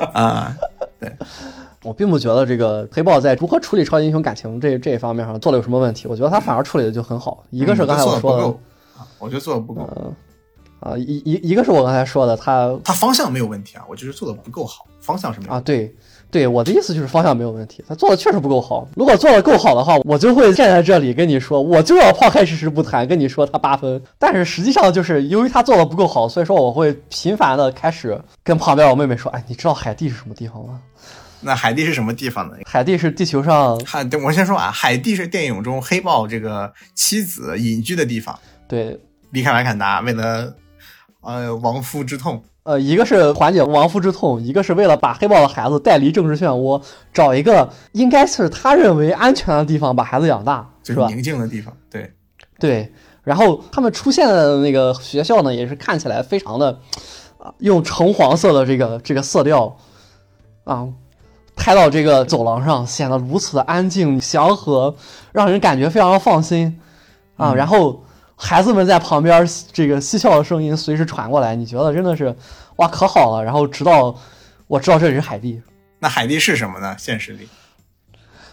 [0.13, 0.55] 啊，
[0.99, 1.11] 对，
[1.83, 6.07] 我并不觉得这个黑豹在如何处理超级英雄感情这这一方面上做的有什么问题。
[6.07, 7.43] 我觉得他反而处理的就很好。
[7.49, 8.57] 一个是刚才我说的，
[9.19, 10.13] 我觉得做的不够。
[10.79, 15.95] 啊，一一一个是我刚才说的，他他方向没有问题啊，我就是做的不够好，方向是没有啊，对。
[16.31, 18.87] 对我的意思就是方向没有问题，他做的确实不够好。
[18.95, 24.01] 如果做的够好的话，我就会站在这里跟你说，我就要抛开事实不谈，跟你说他八分。
[24.17, 30.79] 但是实际上就是由于他做的不够好，所以说我会频繁的开始跟旁边我妹妹说，哎，你知道海地是什么地方吗？
[31.41, 32.55] 那海地是什么地方呢？
[32.65, 38.39] 海地是地球上，海，我先说啊，海地是电影中黑豹这个妻子隐居的地方。
[38.67, 38.97] 对，
[39.31, 40.55] 离开瓦坎达，为了
[41.21, 42.41] 呃亡夫之痛。
[42.63, 46.79] 呃，一个是缓解亡夫之痛，一个是为了把黑豹的孩子带离政治漩涡，
[47.11, 51.07] 找一个应该是他认为安全的地方把孩子养大，是吧？
[51.07, 52.11] 宁静的地方，对，
[52.59, 52.93] 对。
[53.23, 56.79] 然后他们出现的那个学校呢，也是看起来非常的，
[57.39, 59.75] 啊，用橙黄色的这个这个色调，
[60.63, 60.87] 啊，
[61.55, 64.95] 拍到这个走廊上，显得如此的安静祥和，
[65.31, 66.79] 让人感觉非常的放心，
[67.37, 68.03] 啊，然后。
[68.43, 72.35] 孩子们在旁边，这个嬉笑的声音随时传过来，你觉得真的是，
[72.77, 73.43] 哇，可好了。
[73.43, 74.13] 然后直到
[74.65, 75.61] 我知道这里是海地，
[75.99, 76.95] 那海地是什么呢？
[76.97, 77.47] 现实里，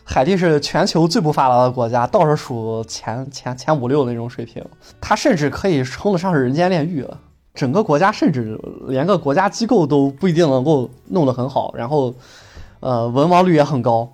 [0.05, 4.63] 海地是全球最不发达的国家，倒是数前前前五六那种水平，
[5.01, 7.19] 它甚至可以称得上是人间炼狱了。
[7.55, 12.15] 整个国家甚至连个国家机构都不一定能够弄得很好，然后，
[12.81, 14.09] 呃，文盲率也很高，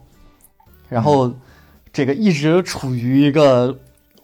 [0.88, 1.30] 然后
[1.92, 3.76] 这个一直处于一个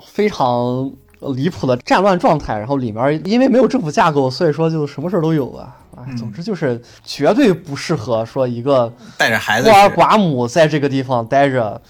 [0.06, 5.76] 非常离谱的战乱状态，然后里面因为没有政府架构，所以说就什么事儿都有啊。
[5.96, 11.80] 啊，总之就是绝对不适合说一个带着孩子孤儿寡母在这个地方待着，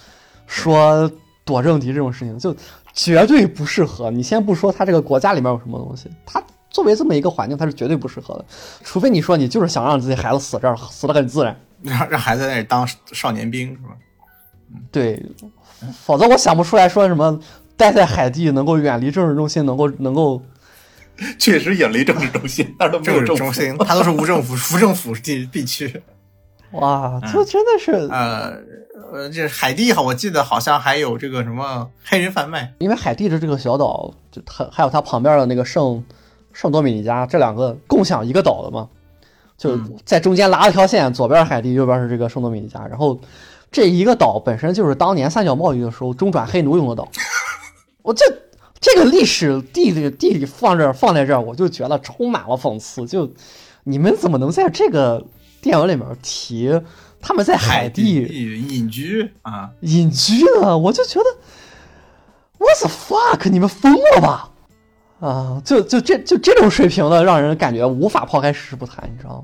[0.47, 1.09] 说
[1.45, 2.53] 躲政敌这种事情，就
[2.93, 4.09] 绝对不适合。
[4.09, 8.45] 你先不说他这个国家里面有什么东西，他作为这么一个环境，他是绝对不适合的。
[8.83, 13.89] 除非你说你就是想让自己孩子死这儿，死的很自然，让让孩子在那里当少年兵是吧？
[14.91, 15.23] 对，
[16.03, 17.39] 否则我想不出来说什么
[17.75, 20.41] 待在海地能够远离政治中心，能够能够。
[21.37, 26.01] 确实远离政治中心，但是都没有政治中心， 它都是无政府、无政府地地区。
[26.71, 28.57] 哇，这真的是呃
[29.11, 36.03] 呃，这海地哈，我记得好像还有这个什么黑人贩卖，因为海地的这个小岛，就它还有它旁边的那个圣
[36.53, 38.87] 圣多米尼加，这两个共享一个岛的嘛，
[39.57, 43.19] 就在中间拉了条线，左边海地，右边是这个圣多米尼加，然后
[43.69, 47.07] 这一个岛本身就是当年三角贸易的时候中转黑奴用的岛，
[48.01, 48.25] 我这。
[48.83, 53.05] 这个历史地理地理放这儿放在这儿，我就觉得充满了讽刺。
[53.05, 53.31] 就
[53.83, 55.23] 你们怎么能在这个
[55.61, 56.81] 电影里面提
[57.21, 59.69] 他们在海地隐居啊？
[59.81, 60.75] 隐居呢？
[60.75, 61.25] 我就觉得
[62.57, 63.49] What the fuck？
[63.51, 64.49] 你们疯了吧？
[65.19, 69.43] 啊，就就这就这种水平的，让人感觉无法抛开事实不谈，你知道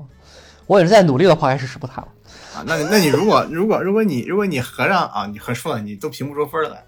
[0.66, 2.08] 我也是在努力的抛开事实不谈了
[2.56, 2.64] 啊。
[2.66, 6.82] 那那你如果如果如果你如果你合上啊，你合数了，你都评不出分来。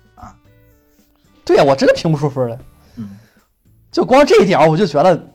[1.45, 2.59] 对呀，我真的评不出分来。
[2.97, 3.19] 嗯，
[3.91, 5.29] 就光这一点，我就觉得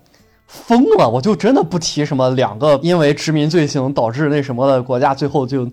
[0.47, 1.09] 疯了。
[1.09, 5.69] 我就真的不提什么两个因为殖民罪行导致那什么的国家，最后就，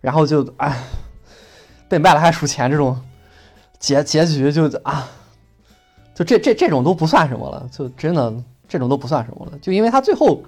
[0.00, 0.76] 然后就哎，
[1.88, 3.00] 被卖了还数钱这种
[3.78, 5.08] 结结局，就啊，
[6.14, 7.66] 就这这这种都不算什么了。
[7.70, 8.34] 就真的
[8.68, 9.52] 这种都不算什么了。
[9.62, 10.42] 就因为他最后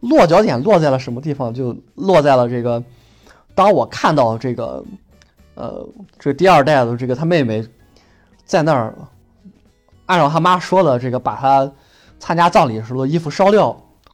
[0.00, 2.82] 落脚点落在了什么地方，就落在了这个。
[3.54, 4.84] 当我看到这个，
[5.54, 7.64] 呃，这第二代的这个他妹妹。
[8.44, 8.94] 在那儿，
[10.06, 11.72] 按照他妈说的，这个把他
[12.18, 13.70] 参加葬礼时候的衣服烧掉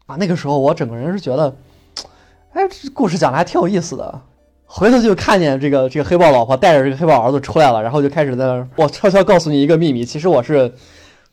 [0.07, 0.16] 啊。
[0.16, 1.57] 那个时候我整个人是觉得，
[2.55, 4.21] 哎，这故事讲的还挺有意思的。
[4.64, 10.73] 回头就看见这个这个黑豹老婆带着这个黑豹儿子出来了，然后就开始在那儿，我悄悄告诉你一个秘密，其实我是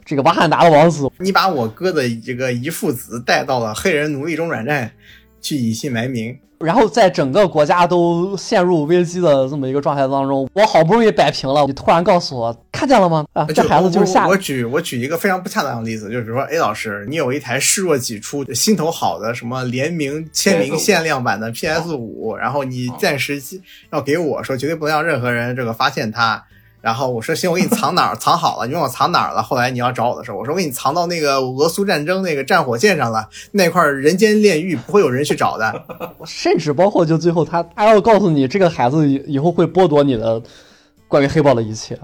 [0.04, 1.08] 这个瓦罕达的王子。
[1.20, 4.92] 你把我哥的这个遗父子带到了黑人奴隶中转站，
[5.40, 6.36] 去隐姓埋名。
[6.60, 13.26] 然后在整个国家都陷入危机的这么一个状态当中，我好不容易摆平了，你突然告诉我看见了吗？
[13.34, 14.28] 啊，这孩子就是下。
[14.28, 23.42] 我举我举一个非常不恰当的例子，就是比如说 A 老师，你有一台视若己出、心头好的什么联名签名限量版的 PS 五，然后你暂时
[23.92, 26.44] 要给我说，绝对不能让任何人这个发现它。
[26.80, 28.16] 然后我说行，我给你藏哪儿？
[28.16, 29.42] 藏好了，你问我藏哪儿了。
[29.42, 35.86] 后来你要找我的时候，我说我给你藏到那个俄苏战争那个战火线上了，那块人间炼狱不会有人去找的。
[36.26, 40.42] 甚至包括就最后他他要告诉你，这个孩子以后会剥夺你的
[41.08, 41.98] 关于黑豹的一切，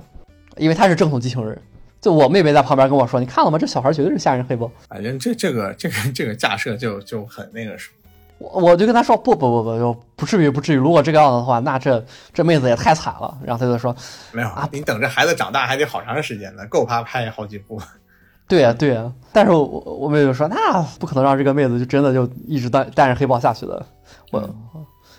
[0.58, 1.62] 因为他是正统继承人。
[2.02, 3.58] 就我妹妹在旁边跟我说，你看了吗？
[3.58, 4.70] 这小孩绝对是吓人黑豹。
[4.90, 8.03] 反正这这个这个这个架设就就很那个什么。
[8.52, 12.04] 我就跟他说不不不不就不至于不至于，如果这个样子的话，那这
[12.34, 13.38] 这妹子也太惨了。
[13.44, 13.96] 然后他就说
[14.32, 17.82] 没有啊，你等着孩子长大还得好长时间呢，够他拍好几部。
[18.46, 23.86] 对呀对呀，但是我我妹就说那不可能让这个妹子就真的就一直带带着黑豹下去的。
[24.32, 24.56] 我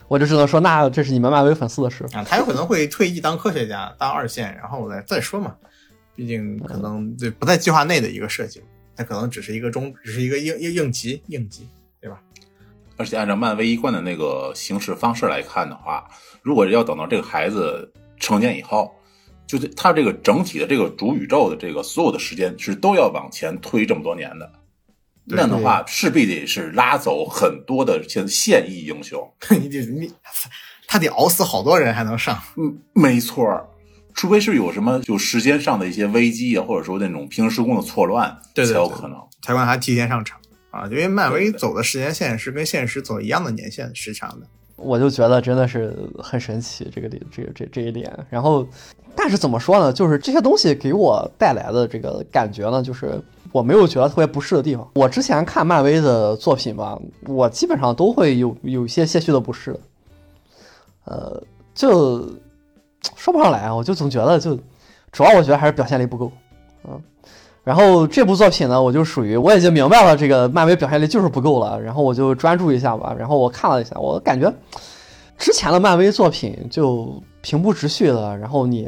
[0.07, 5.55] 我就只能说那这是你们漫威粉丝的事啊，他有可能会退役当科学家当二线，然后再再说嘛，
[6.15, 8.63] 毕竟可能对不在计划内的一个设计，
[8.95, 11.67] 他可能只是一个中只是一个应应应急应急。
[12.97, 16.05] 而且按照漫威一贯的那个行事方式来看的话，
[16.43, 18.91] 如果要等到这个孩子成年以后，
[19.47, 24.51] 就是他这个整体的这个主宇宙的这个所有的时间是都要往前推这么多年的，
[25.27, 30.11] 那样的话势必得是拉走很多的现现役英雄， 你得你
[30.87, 33.43] 他得熬死好多人还能上，嗯，没错，
[34.15, 40.41] 除非是有什么就时间上的一些危机啊，或者说那种平行时工的错乱，才有可能才让他提前上场。
[40.75, 48.13] 啊，因为漫威走的时间线是跟现实走一样的年限时长的，我就觉得真的是很神奇这个点，这个这这一点。
[48.29, 48.67] 然后，
[49.15, 49.93] 但是怎么说呢？
[49.93, 53.21] 就是这些东西给我带来的这个感觉呢，就是
[53.53, 54.91] 我没有觉得特别不适的地方。
[54.97, 59.79] 我之前看漫威的作品吧，我基本上都会有有一些些许的不适，
[61.05, 61.41] 呃，
[61.73, 62.29] 就
[63.15, 64.59] 说不上来啊，我就总觉得就
[65.13, 66.33] 主要我觉得还是表现力不够，
[66.83, 67.01] 嗯。
[67.65, 71.81] 然后这部作品呢，我就属于我已经明白了，这个漫威表现力就是不够了。
[71.81, 73.17] 然后我就专注一下吧。
[73.19, 74.53] 然后我看了一下，我感觉
[75.39, 78.87] 之前的漫威作品就平铺直叙的，然后你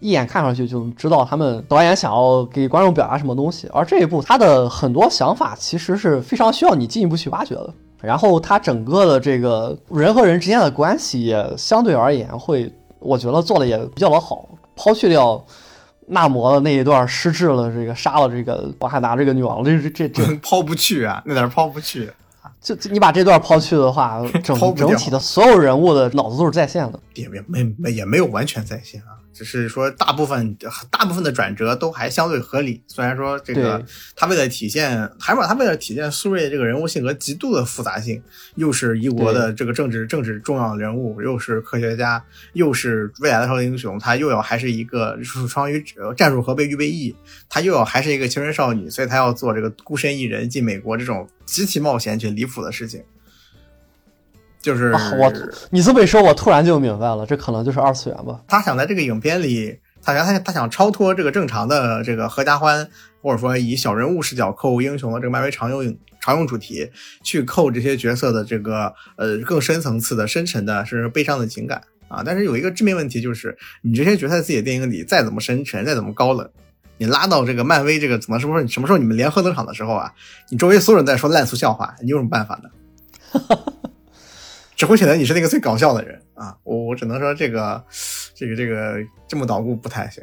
[0.00, 3.68] 一眼看上去就知道他们导演想要给观众表达什么东西。
[3.74, 7.74] 而这一部他的很多想法其实是非常需要你进一步去挖掘的。
[8.00, 15.42] 然后他整个的这个人和人之间的关系也相对而言会，我觉得做的也比较的好，抛去掉
[16.06, 22.10] 纳摩的那一段失智了，这个杀了这个瓦坎达这个女王，这这这这 抛不去啊，那点抛不去。
[22.60, 26.98] 就就你把这段抛去的话， 整整体的所有人物的脑子都是在线的。
[27.14, 30.56] 也没没没也没有完全在线啊，只是说大部分
[30.90, 32.80] 大部分的转折都还相对合理。
[32.86, 38.22] 虽然说这个他为了体现，还把他为了体现苏瑞这个人物性格极度的复杂性，
[38.54, 47.14] 又是一国的这个政治政治重要人物，又是科学家，又是未来的超级英雄，他又要还是一个属双于呃战术核备预备役，
[47.48, 53.02] 他又要还是一个青春少女，所以他要做这个孤身一人进美国这种极其冒险且离谱的事情。
[54.64, 55.30] 就是、啊，我
[55.68, 58.40] 你这么一说，我突然就明白了，这可能就是二次元吧。
[58.48, 62.88] 他想在这个影片里，他想他他想超脱这个正常的这个合家欢，
[63.20, 66.90] 或者说以小人物视角扣英雄的这个漫威常用常用主题，
[67.22, 72.22] 去扣这些角色的这个呃更深层次的、深沉的，甚至悲伤的情感啊。
[72.24, 76.48] 但是有一个致命问题就是，你这些角色在自己的电影里再怎么深沉，再怎么高冷。
[76.96, 80.10] 你拉到这个漫威这个怎么时候什么时候你们联合登场的时候啊，
[80.48, 82.70] 你周围所有人在说烂俗笑话，你有什么办法呢？
[84.84, 86.54] 只会显得你是那个最搞笑的人啊！
[86.62, 87.82] 我我只能说这个，
[88.34, 90.22] 这个这个这么捣鼓不太行。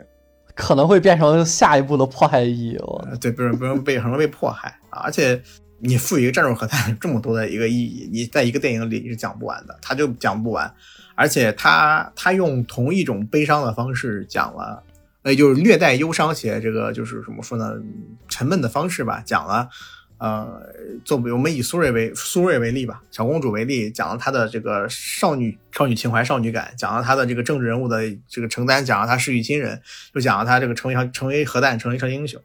[0.54, 2.78] 可能会变成下一步的迫害意义。
[2.80, 5.00] 我呃，对，不是不用被很容易被迫害啊！
[5.00, 5.42] 而且
[5.80, 10.72] 你赋予一个战术核弹这么多的一个意义，你在一个电影里是讲不完的，他就讲不完。
[11.16, 14.84] 而且他他用同一种悲伤的方式讲了，
[15.24, 17.74] 呃，就是略带忧伤且这个就是怎么说呢，
[18.28, 19.70] 沉闷的方式吧，讲了。
[20.22, 20.62] 呃，
[21.04, 29.82] 作为我们以苏瑞为苏瑞为例吧，小公主为例，讲了她的这个少女少女情怀、少女感，讲了她的这个政治人物的这个承担，讲了她失去亲人，
[30.14, 32.40] 又讲了她这个成为成为核弹，成为超级英雄。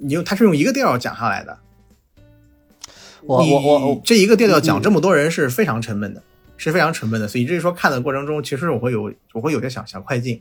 [0.00, 1.58] 你用他是用一个调讲下来的，
[3.22, 6.22] 我我我我这一个调调讲这么多人是非常沉闷的，
[6.56, 10.40] 是非常沉闷的，所以以至于说看的过程中，其实我会有我会有点想想快进。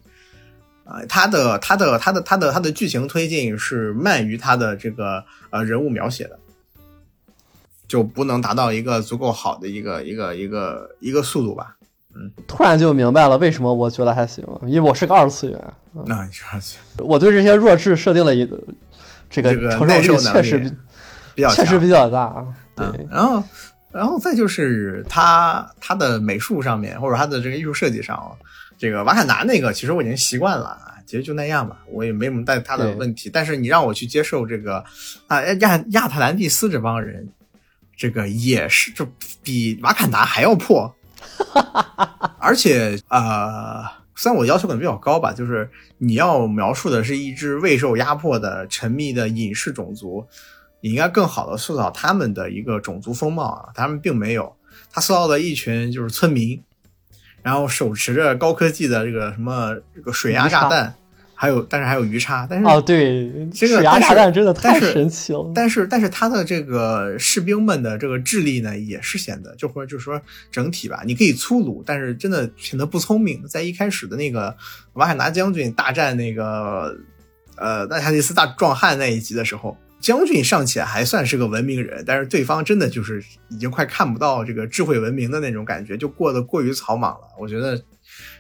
[0.86, 6.38] 啊、他的他的他的他的他的剧情推进是慢于他的这个呃人物描写的，
[7.88, 11.76] 就不能达到一个足够好的一个一个一个一个速度吧。
[12.15, 15.74] 嗯突然就明白了为什么我觉得还行，因为我是个二次元，
[16.06, 16.46] 那你说
[17.00, 18.48] 我对这些弱智设定了一
[19.32, 20.72] 这个这个承受力确实比
[21.34, 22.46] 比较确实比较大。
[22.76, 23.43] 对，嗯，然后，
[23.91, 28.32] 然后再就是他他的美术上面，或者他的这个艺术设计上，
[28.78, 33.28] 这个瓦坎达那个，其实我已经习惯了，啊，其实就那样吧，我也没什么带他的问题。
[33.34, 34.84] 但是你让我去接受这个
[35.26, 37.28] 啊亚亚特兰蒂斯这帮人，
[37.96, 39.08] 这个也是就
[39.42, 40.94] 比瓦坎达还要破，
[42.40, 44.02] 而且呃。
[44.16, 50.24] 虽然我要求可能比较高吧，就是你要描述的是一支未受压迫的沉迷的隐士种族，
[50.82, 54.56] 你应该更好的塑造他们的一个种族风貌啊，他们并没有，
[54.92, 56.62] 他塑造的一群就是村民，
[57.42, 60.94] 然后手持着高科技的这个什么这个水压炸弹，
[61.44, 65.52] 还有但是还有鱼叉，但是哦，对，这个水压但是炸弹真的太神奇了。
[65.54, 73.46] 但是但是他的这个士兵们的这个智力呢，也是显得就或者就是说整体吧，你可以粗鲁，但是真的显得不聪明。
[73.46, 74.56] 在一开始的那个
[74.94, 76.96] 瓦坎达将军大战那个
[77.58, 87.28] 呃纳夏蒂斯大壮汉那一集的时候，将军尚且还算是个文明人，但是对方真的就是已经快看不到这个智慧文明的那种感觉，就过得过于草莽了。
[87.38, 87.84] 我觉得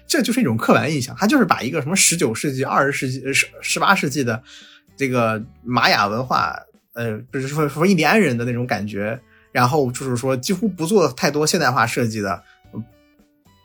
[0.07, 4.41] 这就是一种刻板印象，他就是把一个什么十九世纪、二十世纪、十十八世纪的
[4.95, 6.55] 这个玛雅文化，
[6.93, 9.19] 呃，就是说说印第安人的那种感觉，
[9.51, 12.43] 然后就是说几乎不做太多现代化设计的，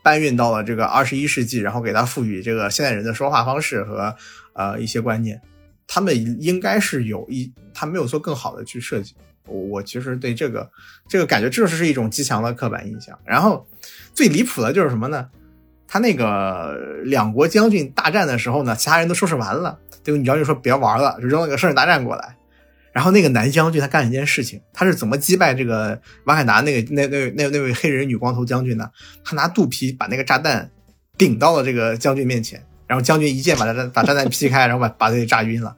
[0.01, 4.15] 搬运到了这个二十一世纪，然后给它赋予这个现代人的说话方式和
[4.53, 5.39] 呃一些观念，
[5.85, 9.13] 他们应该是有一，他没有做更好的去设计。
[9.45, 10.69] 我我其实对这个
[11.07, 13.17] 这个感觉，这是一种极强的刻板印象。
[13.25, 13.67] 然后
[14.13, 15.29] 最离谱的就是什么呢？
[15.91, 22.35] 他那个两国将军大战的时候呢，其他人都收拾完了，这个女将军说别玩了，就扔了个生日大战过来。
[22.93, 28.87] 然后那个男将军他干了一件事情，他是怎么击败这个瓦坎达那个那那那那位黑人女光头将军呢？
[29.23, 30.69] 他拿肚皮把那个炸弹
[31.17, 35.75] 顶到了这个将军面前，然后将军一剑把炸把炸弹劈开，然后把把他给炸晕了。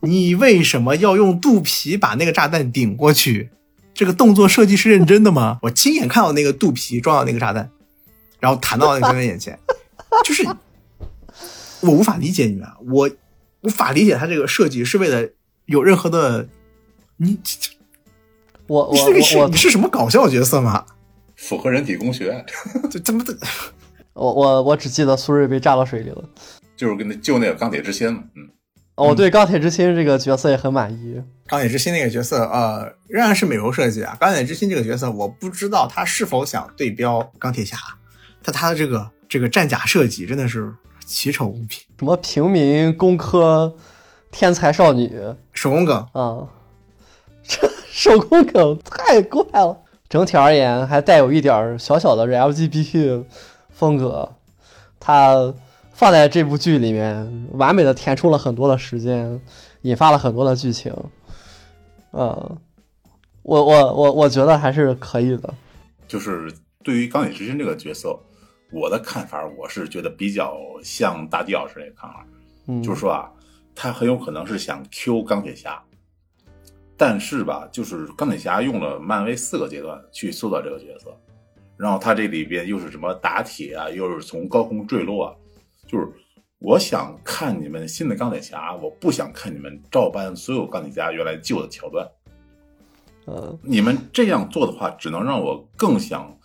[0.00, 3.48] 你为什么要用肚皮把那个炸弹顶过去？
[3.94, 5.58] 这个动作设计是认真的吗？
[5.62, 7.70] 我亲眼看到那个肚皮撞到那个炸弹，
[8.40, 9.58] 然后弹到那个将军眼前，
[10.24, 10.46] 就是
[11.80, 13.10] 我无法理解你们，我
[13.62, 15.28] 无法理解他这个设计是为了
[15.66, 16.48] 有任何的，
[17.16, 17.38] 你
[18.66, 20.84] 我我你是你是什么搞笑角色吗？
[21.36, 22.44] 符合人体工学，
[22.90, 23.36] 这这 么的，
[24.14, 26.24] 我我我只记得苏瑞被炸到水里了。
[26.76, 28.48] 就是跟那救那个钢铁之心嘛，嗯，
[28.96, 31.22] 哦我对钢铁之心这个角色也很满意。
[31.46, 34.16] 钢铁之心那个角色，呃，仍然是美容设计啊。
[34.20, 37.76] 钢铁之心这个角色，我不知道他是否想对标钢铁侠，
[38.46, 40.72] 但他的这个这个战甲设计真的是
[41.04, 43.74] 奇丑无比，什么平民工科
[44.30, 45.20] 天才少女
[45.52, 45.96] 手工梗。
[46.12, 46.46] 啊，
[47.42, 49.76] 这手工梗太怪了。
[50.08, 53.24] 整体而言，还带有一点儿小小的 LGBT
[53.70, 54.32] 风格。
[55.00, 55.52] 它
[55.92, 59.40] 放在这部剧里面，完美的填充了很多的时间，
[59.82, 60.94] 引发了很多的剧情。
[62.12, 62.56] 嗯，
[63.42, 65.52] 我我我我觉得还是可以的。
[66.06, 66.52] 就是
[66.84, 68.16] 对于钢铁之心这个角色，
[68.72, 72.26] 我的看法，我是觉得比较像大地老师那个看法，
[72.66, 73.30] 嗯，就是说啊，
[73.74, 75.82] 他很有可能是想 Q 钢铁侠，
[76.96, 81.16] 但是吧，就是钢铁侠用了漫威四个阶段去塑造这个角色，
[81.76, 85.34] 然后他这里边又是什么打铁啊，又是从高空坠落啊，
[85.86, 86.08] 就是
[86.58, 92.06] 我想看你们新的钢铁侠，我不想看你们照搬所有钢铁侠原来旧的桥段。
[93.26, 96.35] 呃你们这样做的话，只能让我更想、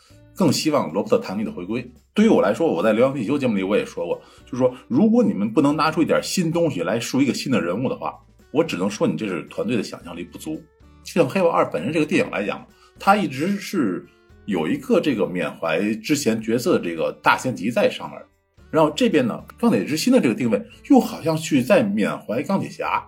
[0.41, 1.87] 更希望罗伯特·唐尼的回归。
[2.15, 8.15] 对于我来说，我在《流浪地球》节目里我也说过，就是说，如果你们不能拿出一点新东西来树一个新的人物的话，
[8.49, 10.55] 我只能说你这是团队的想象力不足。
[11.03, 12.65] 就像《黑豹二》本身这个电影来讲，
[12.97, 14.03] 它一直是
[14.45, 18.19] 有一个这个缅怀之前角色的这个大前提在上面，
[18.71, 23.07] 然后这边呢，钢铁之心的这个定位又好像去在缅怀钢铁侠，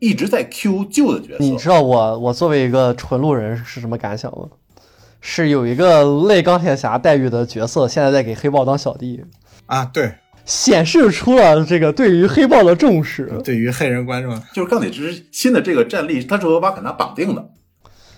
[0.00, 1.38] 一直在 Q 旧的角色。
[1.42, 4.50] 你知道我我作为一个纯路人是什么感想吗？
[5.28, 9.24] 是有一个类钢铁侠待遇的角色，现在在给黑豹当小弟，
[9.66, 10.14] 啊，对，
[10.44, 13.28] 显示出了这个对于黑豹的重视。
[13.44, 17.40] 对于黑人观众，就是钢铁之心的这个战力，他是和瓦坎达绑定的。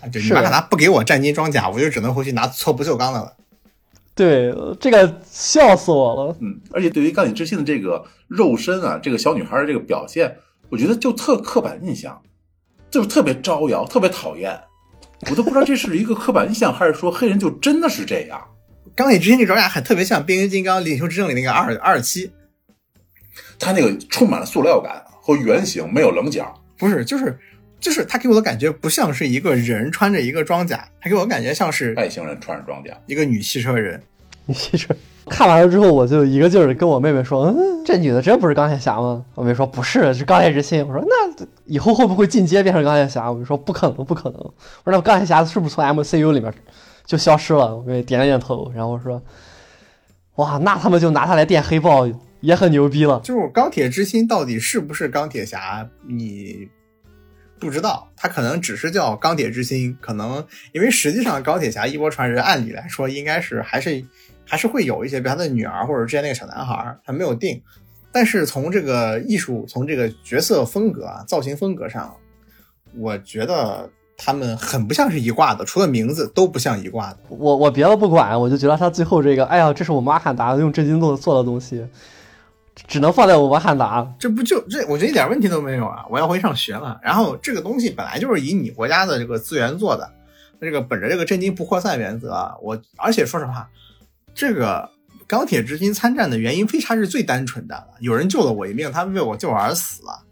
[0.02, 3.32] 啊对，是你马卡达不给我战金装甲，我就只能回去拿错不锈钢的了。
[4.14, 6.36] 对，这个笑死我了。
[6.40, 10.36] 嗯，而且对于钢铁之心的这个肉身啊，这个小女孩的这个表现，
[10.68, 12.20] 我觉得就特刻板印象，
[12.90, 14.60] 就是特别招摇，特别讨厌。
[15.30, 18.40] 我都不知道这是一个刻板印象，还是说黑人就真的是这样。
[18.94, 22.30] 钢铁之心这个装甲很特别像变形金刚领袖之证里那个二二七，
[23.58, 26.54] 他那个充满了塑料感和圆形，没有棱角。
[26.76, 27.38] 不是，就是
[27.80, 34.02] 就是他给我的感觉不像是一个人穿着一个装甲，他给我的感觉像是外星人穿着装甲，一个女汽车人。
[34.46, 34.88] 你其实
[35.28, 44.40] 看完了之后，我就一个劲儿的跟我妹妹说：“嗯，这女的真不是钢铁侠吗？”我妹说：“不是，是钢铁之心。”我说：“那以后会不会进阶变成钢铁侠？”我就说：“不可能，不可能。”
[44.84, 46.52] 我说：“那钢铁侠是不是从 MCU 里面
[47.04, 49.22] 就消失了？”我妹点了点头，然后我说
[50.36, 52.08] ：“哇，那他们就拿他来电黑豹
[52.40, 53.20] 也很牛逼了。
[53.24, 56.68] 就是钢铁之心到底是不是钢铁侠，你
[57.58, 64.00] 不知道，他可能只是叫钢铁之心，可能因为实际上钢铁侠一波传人，按理来说应该是还是
[64.48, 67.62] 还是会有一些，比如他的女儿或者之前那个小男孩，还没有定。
[68.10, 72.14] 但是从这个艺术，从这个角色风格啊、造型风格上，
[72.96, 77.18] 我觉得他们很不像是一挂的，除了名字都不像一挂的。
[77.28, 81.86] 我我别的不管，我就觉得他最后这个，哎呀，这是我们阿坎达用真金做做的东西，
[82.86, 84.10] 只能放在我们阿坎达。
[84.18, 84.86] 这不就这？
[84.86, 86.06] 我觉得一点问题都没有啊！
[86.08, 86.98] 我要回去上学了。
[87.02, 90.10] 然后这个东西本来就是以你国家的这个资源做的，
[90.60, 93.68] 这个本着这个真金不扩散原则啊，我而且说实话，
[94.38, 94.88] 这个
[95.26, 100.22] 钢铁之心参战的原因非常是最单纯的，有人救了我一命，他为我救而死了，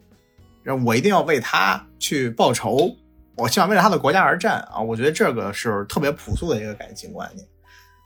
[0.63, 2.89] 然后我一定要为他去报仇，
[3.35, 4.79] 我希望为了他的国家而战啊！
[4.79, 7.45] 我觉得这个是特别朴素的一个感情观念，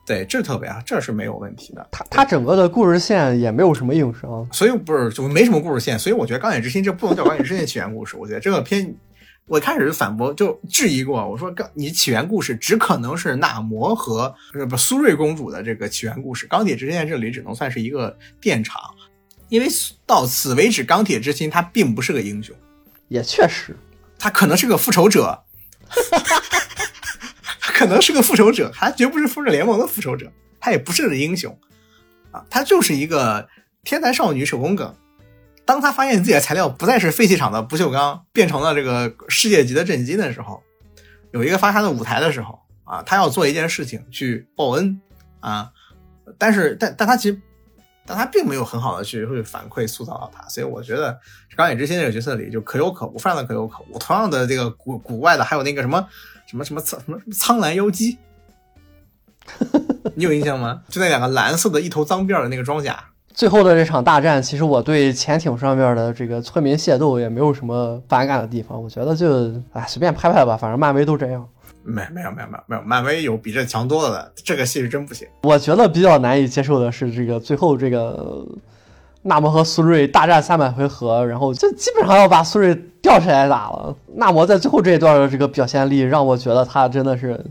[0.07, 1.87] 对，这特别啊，这是没有问题的。
[1.93, 4.49] 他他整个的故事线也没有什么硬伤。
[4.51, 8.17] 所以不是就没什么故事线，所以我觉得《钢铁之心》这不能叫《钢铁之心》的起源故事。
[8.17, 8.95] 我觉得这个片，
[9.51, 18.81] 我一开始就反驳就质疑过，我说钢你起源故事只可能是纳摩和不不苏瑞公主的这个起源故事，《钢铁之心》在这里只能算是一个电场，
[19.49, 19.67] 因为
[20.07, 22.55] 到此为止，钢铁之心他并不是个英雄，
[23.09, 23.77] 也确实，
[24.21, 25.43] 他可能是个复仇者，
[27.59, 31.59] 他 可能是个复仇者，他绝不是复仇者联盟的复仇者，他也不是个英雄。
[32.31, 33.49] 啊，他就是一个
[33.83, 34.95] 天才少女手工梗。
[35.71, 40.61] 当他发现自己的材料不再是废弃厂的不锈钢，变成了这个世界级的震金的时候，
[41.31, 45.01] 有一个发他的舞台的时候啊，他要做一件事情去报恩
[45.39, 45.71] 啊，
[46.37, 47.41] 但是但但他其实。
[48.07, 51.13] 但他并没有很好的去会反馈塑造到他，所以我觉得
[51.57, 53.99] 《钢铁之心》这个角色里就可有可无，非常的可有可无。
[54.01, 56.05] 同样的这个古古怪的还有那个什么
[56.49, 58.19] 什么什么苍什么苍蓝妖姬，
[60.17, 60.83] 你有印象吗？
[60.89, 63.10] 就那两个蓝色的一头脏辫的那个装甲，
[63.41, 71.49] 最后的这场大战，其实我对潜艇上面的这个村民械斗也没有什么反感的地方，我觉得就哎随便拍拍吧，反正漫威都这样。
[71.83, 75.27] 没没有没有没有没有，漫威有比这强多了的，这个戏是真不行。
[75.45, 78.45] 我觉得比较难以接受的是这个最后这个
[79.23, 83.97] 纳摩和苏瑞大战三百回合，然后就基本上要把苏瑞吊起来打了。
[84.17, 87.43] 纳摩在最后这一段的这个表现力，让我觉得他真的是，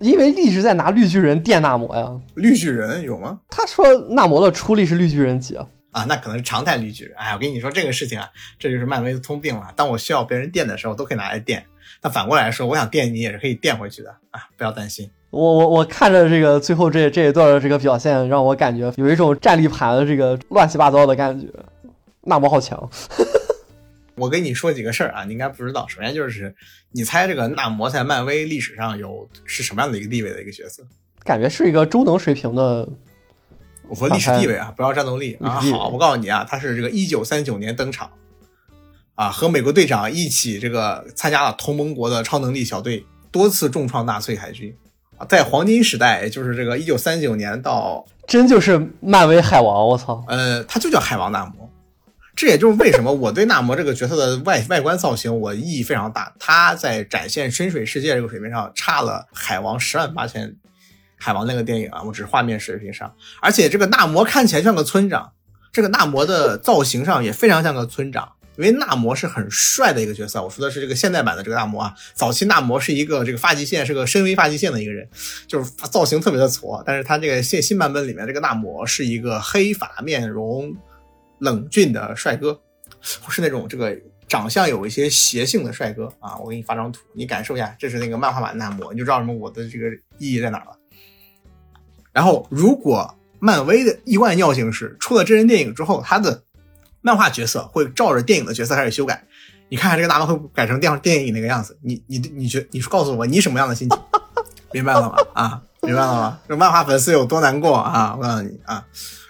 [0.00, 2.10] 因为一直在拿绿巨人电纳摩呀。
[2.34, 3.40] 绿巨人有吗？
[3.48, 5.66] 他说纳摩的出力是绿巨人级啊。
[5.90, 7.14] 啊，那可能是常态绿巨人。
[7.16, 8.28] 哎，我跟你说这个事情啊，
[8.58, 9.72] 这就是漫威的通病了。
[9.74, 11.64] 当我需要别人电的时候，都可以拿来电。
[12.02, 15.10] 那反过来说，我想电你也是可以电回去的啊，不要担心。
[15.30, 21.46] 我我我看着这个最后这这一段的这个表现，让我感觉有一种战力盘的这个乱七八糟的感觉。
[22.22, 22.88] 纳摩好强。
[24.18, 25.86] 我跟你说几个事儿啊，你应该不知道。
[25.88, 26.54] 首先就是，
[26.92, 30.82] 你猜这个纳摩在漫威历史上有是什么样的一个地位的一个角色？
[31.24, 32.88] 感觉是一个中等水平的，
[33.88, 35.60] 我说历史地位啊，不要战斗力啊。
[35.60, 38.10] 好，我告诉你啊，他是这个一九三九年登场，
[39.14, 44.74] 啊，和美国队长一起这个参加了同盟国的超能力小队，多次重创纳粹海军。
[45.18, 50.24] 啊，在黄金时代，也就是这个一九三九年到真就是漫威海王，我操！
[50.28, 51.67] 呃，他就叫海王纳摩。
[52.38, 56.32] 这也就是为什么我对纳摩这个角色的外外观造型我意义非常大。
[56.38, 60.54] 他在展现深水世界这个水平上差了海王十万八千。
[61.16, 63.12] 海王那个电影啊，我只是画面水平上，
[63.42, 65.32] 而且这个纳摩看起来像个村长，
[65.72, 68.34] 这个纳摩的造型上也非常像个村长。
[68.56, 71.94] 因为纳摩是很帅的一个角色，我说的是这个现代版的这个纳摩啊。
[72.14, 75.08] 早期纳摩是一个这个发际线是个深 V 发际线的一个人，
[75.48, 76.80] 就是造型特别的矬。
[76.86, 80.72] 但是他这个现新版本里面这个纳摩是一个黑发面容、
[81.38, 82.60] 冷峻的帅哥，
[83.24, 83.96] 不是那种这个
[84.28, 86.36] 长相有一些邪性的帅哥啊。
[86.38, 90.76] 我给你发张图，你感受一下，这是那个漫画版纳摩，你就知道什么我的这个意义在哪了。
[92.12, 96.42] 然后，如果漫威的意外尿性是出了真人电影之后，他的
[97.00, 99.24] 漫画角色会照着电影的角色开始修改。
[99.68, 103.98] 你看看这个纳摩会改成电电影那个样子，你你你觉你告诉我你什么样的心情？
[104.72, 105.16] 明白了吗？
[105.34, 106.40] 啊，明白了吗？
[106.48, 108.16] 这漫画粉丝有多难过啊！
[108.16, 108.84] 我告诉你啊。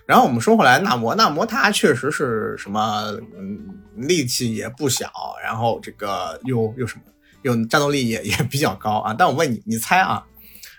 [0.08, 3.02] 然后我们说回来，纳摩，纳摩他确实是什么，
[3.36, 3.60] 嗯，
[3.94, 5.12] 力气也不小，
[5.44, 7.02] 然后这个又又什么，
[7.42, 9.12] 又战斗力也也比较高啊。
[9.12, 10.24] 但我问你，你猜啊？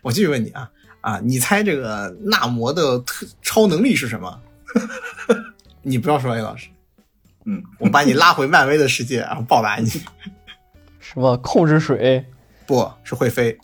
[0.02, 0.68] 我继续问你啊
[1.02, 4.42] 啊，你猜这个纳摩的特超能力是什么？
[5.84, 6.68] 你不要说 A 老师，
[7.46, 9.88] 嗯，我把你拉回漫威的世界，然后报答你。
[11.00, 12.26] 什么控制水，
[12.66, 13.56] 不是会飞，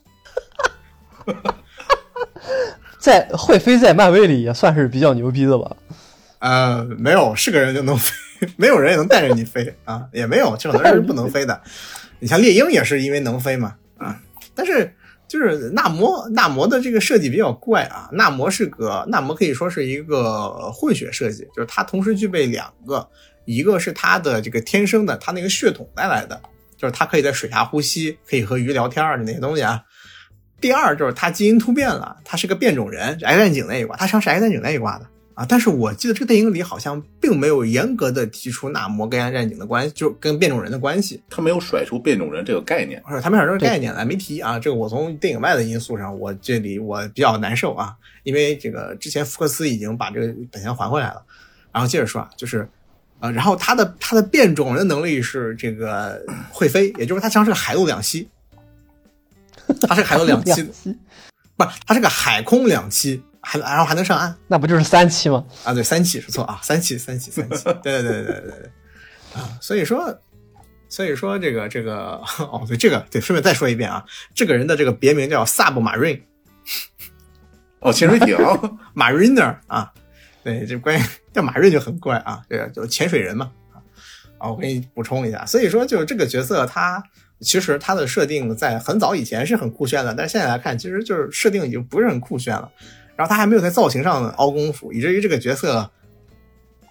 [3.05, 5.77] 在会飞在漫威里也算是比较牛逼的吧？
[6.39, 8.11] 呃，没有是个人就能飞，
[8.57, 11.61] 没有人也能带着你飞啊，也没有这种人是不能飞的。
[12.17, 14.19] 你像猎鹰也是因为能飞嘛啊，
[14.55, 14.91] 但是
[15.27, 23.07] 就是纳摩纳摩的这个设计比较怪啊，纳摩是个纳摩可以说是一个混血设计，就是它同时具备两个，
[23.45, 26.41] 一个是它的这个天生的，它那个血统带来的，
[26.75, 29.83] 就是它可以在水下呼吸，可以和鱼聊天儿的那些东西啊。
[30.65, 35.05] 第二就是他基因突变了，他是个变种人，X 战警那一挂，他像是 X 战警那一挂的
[35.35, 35.45] 啊。
[35.47, 42.99] 但是我记得这个电影里好像并没有严格的提出纳摩跟 X 战警的关系，就跟变种人的关系，他没有甩出变种人这个概念。
[43.03, 44.57] 或者他们有这概念来没提啊。
[44.57, 47.93] 这个我从电影外的因素上，我这里我比较难受啊，
[48.23, 51.21] 因为这个之前福克斯已经把这个本钱还回来了。
[51.71, 52.67] 然后接着说啊，就是。
[53.21, 58.27] 呃，然后他的他的变种人的能力是这个会飞，也就是他像是个海陆两栖，
[59.87, 60.95] 它是个海陆两栖，栖
[61.57, 65.45] 不，它是个海空两栖，还然后还能上岸那不就是三栖吗？
[65.63, 65.73] 啊？
[65.73, 68.71] 对，三栖是错啊，三栖三栖三栖， 对对对对对对对
[69.35, 69.57] 啊！
[69.61, 70.19] 所以说，
[70.89, 76.21] 所以说这个这个 哦，对这个对，顺便再说一遍啊，这个人的这个别名叫 Submarine
[77.79, 78.35] 哦，潜水艇
[78.95, 79.91] Mariner 啊，
[80.43, 81.03] 对，这关于
[81.33, 83.77] 叫马瑞就很怪啊，这个就潜水人嘛啊
[84.39, 87.03] 啊，我给你补充一下，所以说就这个角色他
[87.41, 92.71] 其实它的设定在很早以前是很酷炫的，但是现在来看，其实就是设定已经不是很酷炫了，
[93.15, 95.89] 然后他还没有在造型上凹功夫，以至于这个角色。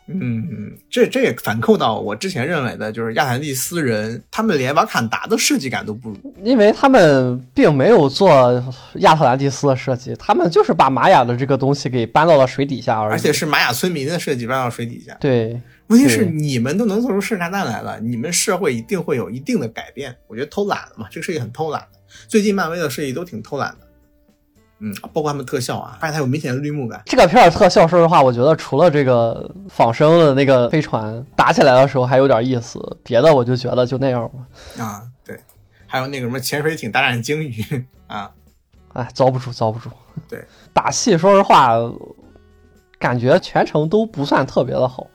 [0.07, 6.35] 嗯，这这也反扣到我之前认为的，就是亚特兰蒂斯人，他们连瓦坎达的设计感都不如。
[6.43, 8.63] 因为他们并没有做
[8.97, 13.13] 亚特兰蒂斯的设计，他们就是把玛雅的这个东西给搬到了水底下而已。
[13.13, 15.17] 而且是玛雅村民的设计搬到水底下。
[15.19, 20.16] 对，问题是你们都能做出圣炸弹来了，你们社会一定会有一定的改变。
[20.26, 21.99] 我觉得偷懒了嘛，这个设计很偷懒的。
[22.26, 23.87] 最近漫威的设计都挺偷懒的，
[24.78, 27.03] 嗯，包括他们特效啊，发现它有明显的绿幕感。
[27.05, 34.82] 这个片儿特效，说实话，我觉得除了这个仿生的那个飞船打起来的时候还有点意思，别的我就觉得就那样吧。
[34.82, 35.39] 啊，对，
[35.87, 37.62] 还有那个什么潜水艇大战鲸鱼
[38.07, 38.30] 啊，
[38.95, 39.91] 哎，遭不住，遭不住。
[40.28, 41.74] 对， 打戏说实话，
[42.99, 45.07] 感觉全程都不算特别的好。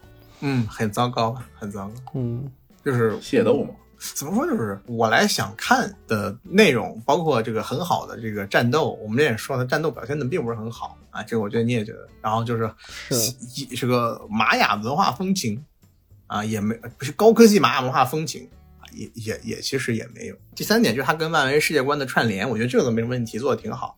[0.42, 2.50] 嗯，很糟糕，很糟糕，嗯，
[2.84, 3.74] 就是械斗嘛，
[4.16, 12.08] 怎么说，就是我来想看的内容，包括这个很好的这个战斗，我们这也说了，战斗表现的并不是很好啊，这个我觉得你也觉得。
[12.22, 12.72] 然后就是
[13.10, 15.64] 是这个玛雅文化风情
[16.28, 18.48] 啊，也没不是高科技玛雅文化风情
[18.80, 20.36] 啊，也也也其实也没有。
[20.56, 23.98] 第三点就是它跟漫威世界观的串联，我觉得这个都没问题，做的挺好。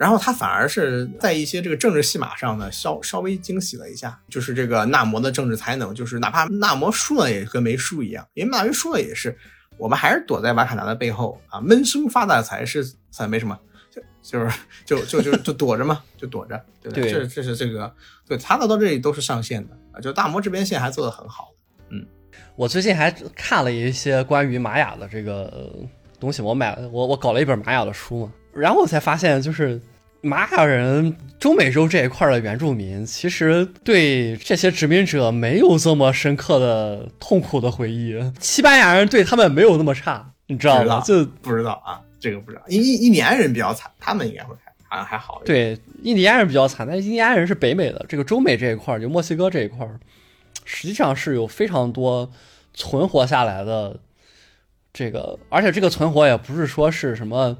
[0.00, 9.36] 然后他反而是在一些这个政治戏码上呢，稍稍微惊喜了一下，就是这个纳摩的政治才能，就是哪怕纳摩输了也跟没输一样，因为纳摩输了也是，
[9.76, 17.94] 我们还是躲在瓦坎达的背后啊，闷声发大财是算没什么，就就是就就就就躲着嘛，就躲着，对对这这是这个，
[18.26, 21.50] 对他的到这里都是上线的啊，就大魔这边线还做得很好，
[21.90, 22.06] 嗯
[22.56, 25.70] 我最近还看了一些关于玛雅的这个呃
[26.18, 29.78] 东西，我买了我我搞了一本玛雅的书嘛，然后我才发现就是。
[30.22, 38.14] 玛雅人中美洲这一块的原住民，其实对这些殖民者没有这么深刻的痛苦的回忆。
[38.38, 41.00] 西班牙人对他们没有那么差，你知道吗？
[41.04, 45.40] 就不知道啊，这个不知道，印印印第安人比较惨，他们应该会还好像还好。
[45.44, 49.98] 对印第安人比较惨，但是印第安人是北美的，这个中美这一块儿，就墨西哥这一块儿，
[50.64, 52.30] 实际上是有非常多
[52.74, 53.98] 存活下来的
[54.92, 57.56] 这个，而且这个存活也不是说是什么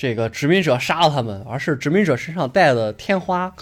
[0.00, 3.54] 这个殖民者杀了他们，而是殖民者身上带的天花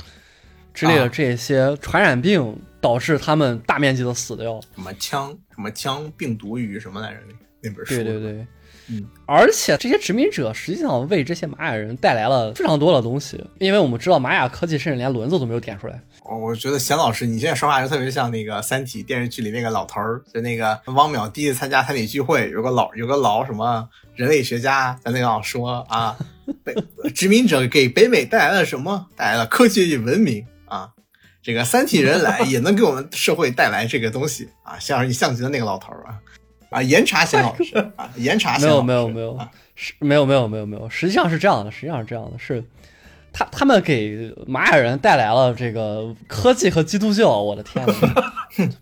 [0.72, 4.60] 之类的啊这些传染病，导致他们大面积的死掉。
[4.76, 7.18] 什么枪什么枪病毒与什么来着？
[7.26, 8.46] 那那本书对对对，
[8.86, 16.00] 嗯，而且这些殖民者实际上为这些玛雅人带来了非常多的东西，因为我们知道玛雅科技甚至连轮子都没有点出来。
[16.28, 26.16] 我我觉得贤老师，你现在说话就特别像那个《三体》电视剧里那个老头儿，就那个汪淼第一次参加三体聚会，有个老有个老什么人类学家在那样说啊，
[26.62, 26.74] 北
[27.14, 29.06] 殖民者给北美带来了什么？
[29.16, 30.90] 带来了科技与文明啊。
[31.40, 36.20] 这个三体人来也能给我们社会带来这个东西啊，像你像极了那个老头儿啊
[36.68, 39.32] 啊，严查贤老师啊，严查没有贤老师没有没有
[40.00, 42.62] 没有没有没有没有，实际上是这样的，实际上是这样的，是
[43.38, 47.94] 他他们给玛雅人带来了这个科技和基督教，我的天呐，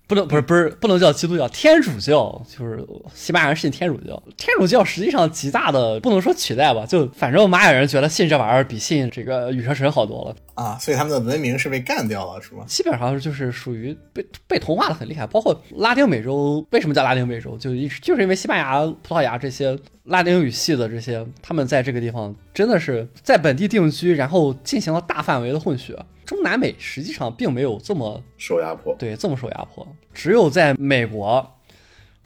[0.07, 10.37] 不能不是不是不能叫基督教，天主教就是西班牙人信天主教，天主教实际上极大的不能说取代吧，就反正玛雅人觉得信这玩意儿比信这个羽蛇神好多了。
[10.55, 12.65] 啊，所以他们的文明是被干掉了，是吗？
[12.67, 17.59] 基本上就是属于被被同化的很厉害，包括拉丁美洲，为什么叫拉丁美洲？
[17.59, 25.95] 就一就是因为西班牙、葡萄牙这些拉丁语系的这些，他们在这个地方真的是在本地定居，然后进行了大范围的混血。
[26.27, 28.95] 中南美实际上并没有这么受压迫。
[28.99, 31.57] 对这么受压迫，只有在美国，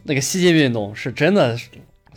[0.03, 1.57] 那个西进运动是真的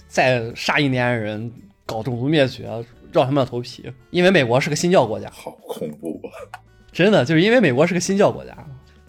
[0.07, 1.51] 在杀印第安人、
[1.85, 2.63] 搞种族灭绝、
[3.11, 5.29] 绕他们的头皮，因为美国是个新教国家。
[5.29, 6.57] 好恐怖啊！
[6.91, 8.55] 真的就是因为美国是个新教国家，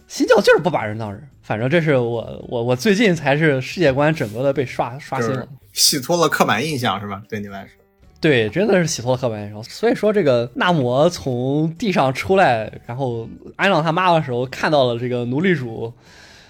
[0.09, 1.23] 新教就是不把人当人。
[1.43, 7.23] 反正这是我我我最近才是世界观整个的被刷刷新了，洗脱了刻板印象是吧？
[7.29, 7.84] 对你来说。
[8.25, 9.63] 对，真的是洗脱了刻板印象。
[9.65, 15.93] 所以说，这个纳摩从地上出来，然后安上他妈的时候，看到了这个奴隶主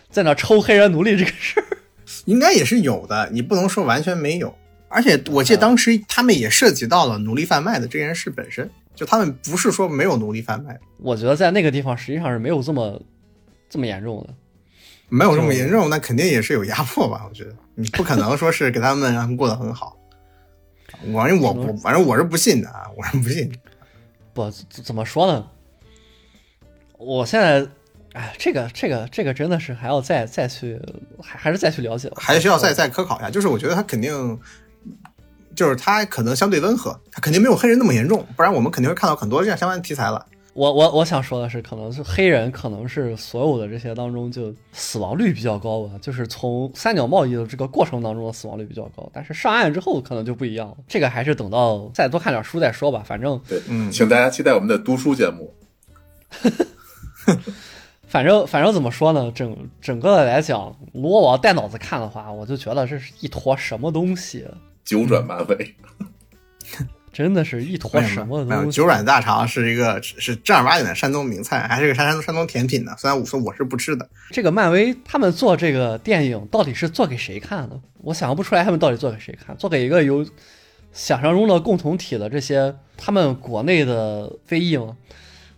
[0.09, 1.67] 在那抽黑人奴隶这个事儿。
[2.27, 4.55] 应该也是有的，你不能说完全没有。
[4.87, 13.03] 而且我记得当时他们也涉及到了奴隶贩卖的这件事本身，就他们不是说没有奴隶贩卖，我觉得在那个地方实际上是没有这么
[13.69, 14.33] 这么严重的。
[15.09, 17.27] 没有这么严重，那肯定也是有压迫吧？
[17.29, 19.97] 我觉得你不可能说是给他们让他们过得很好。
[21.13, 23.53] 反正我我反正我是不信的啊，我是不信。
[24.33, 25.47] 不怎怎么说呢？
[26.99, 27.67] 我现在，
[28.15, 30.81] 哎，这个这个这个真的是还要再再去，
[31.21, 33.31] 还还是再去了解，还需要再再科考一下。
[33.31, 34.39] 就是我觉得他肯定，
[35.55, 40.27] 就是他可能相对温和，他肯定没有黑人那么严重，不然我们肯定会看到很多这样相关的题材了。
[40.55, 50.77] 我我我想说的是，可能是黑人可能是所有的这些当中就死亡率比较高吧，就是从三角贸易的这个过程当中的死亡率比较高，但是上岸之后可能就不一样了。
[50.87, 53.03] 这个还是等到再多看点书再说吧。
[53.05, 55.53] 反正对，嗯请大家期待我们的读书节目。
[58.07, 59.33] 反正反正怎么说呢？
[59.35, 64.47] 整整个的来讲，如果我要带脑子看的话，我就觉得这是一坨什么东西，
[64.85, 65.75] 九转漫威，
[67.15, 68.77] 真的是一坨什么没有东西。
[68.77, 72.93] 九转大肠是一个是正儿八经的山东名菜，还是个山山山东甜品呢。
[72.99, 77.81] 虽然我说我是不吃的，这个漫威他们做这个电影到底是做给谁看的？
[78.03, 80.27] 我想象不出来他们到底做给谁看，做给一个有
[80.93, 84.97] 想象中的共同体的这些他们国内的非裔吗？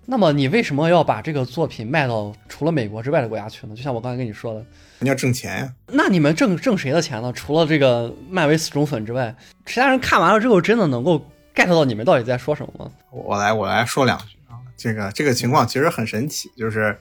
[0.09, 3.74] 那么你为什么要把这个作品卖到除了美国之外的国家去呢？
[3.74, 4.64] 就像我刚才跟你说的，
[5.00, 5.72] 你要挣钱呀。
[5.88, 7.32] 那你们挣挣谁的钱呢？
[7.32, 9.34] 除了这个漫威死忠粉之外，
[9.64, 11.26] 其他人看完了之后真的能够
[11.57, 12.92] get 到你们到底在说什么吗？
[13.11, 16.96] 我来我来说两句啊，这个这个情况其实很神奇，就是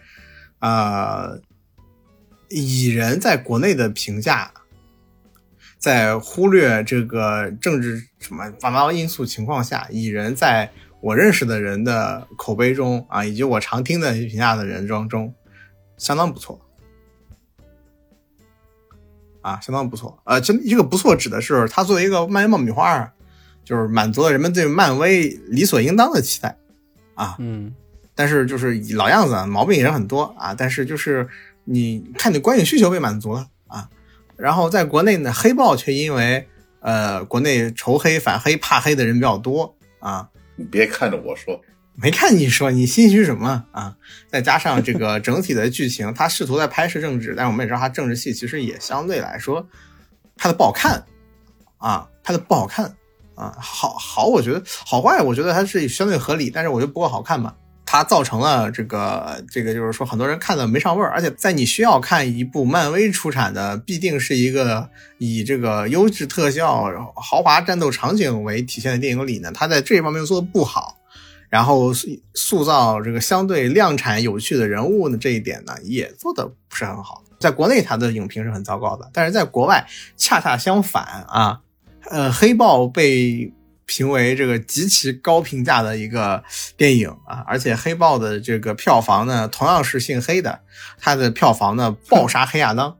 [0.59, 1.39] 呃，
[2.49, 4.49] 蚁人在国内的评价
[5.77, 15.31] 在忽略这个政治什么八八因素情况下，蚁人在我认识的人的口碑中啊，以及我常听的评价的人中中，
[15.97, 16.59] 相当不错。
[19.41, 20.17] 啊，相当不错。
[20.23, 23.13] 呃，这这个不错指的是他作为一个漫威爆米花，
[23.65, 26.55] 就是满足了人们对漫威理所应当的期待
[27.15, 27.35] 啊。
[27.39, 27.73] 嗯，
[28.15, 30.55] 但是就是老样子，毛病也是很多啊。
[30.55, 31.27] 但是就是
[31.65, 33.89] 你看你观影需求被满足了啊。
[34.37, 36.47] 然后在国内呢，黑豹却因为
[36.79, 40.29] 呃国内仇黑、反黑、怕黑的人比较多啊。
[40.55, 41.59] 你别看着我说，
[41.95, 43.97] 没看你说，你心虚什么啊？
[44.29, 49.67] 再加上这个整体的剧情，他试图在拍摄政治，但是我们也知道他政治戏其实也相对来说
[50.37, 51.03] 拍的不好看
[51.77, 52.95] 啊，拍的不好看
[53.35, 53.55] 啊。
[53.59, 57.53] 好好，我觉得好坏，我觉得它是相对合理，但是我觉得不够好看嘛。
[57.87, 70.97] 它造成了这个这个，就是说很多人看的没上味儿，而且在你需要看一部漫威出产的，必定是一个以这个优质特效、豪华战斗场景为体现的电影里呢，它在这一方面做的不好。
[71.47, 77.23] 然后塑塑造这个相对量产有趣的人物呢，这一点呢也做的不是很好。
[77.39, 81.61] 在国内它的影评是很糟糕的，但是在国外恰恰相反啊。
[82.09, 83.51] 呃，黑豹被
[83.85, 86.43] 评为这个极其高评价的一个
[86.75, 90.59] 电影啊，而且黑豹的这个票房呢同样是姓黑的，
[90.99, 92.95] 它的票房呢爆杀黑亚当。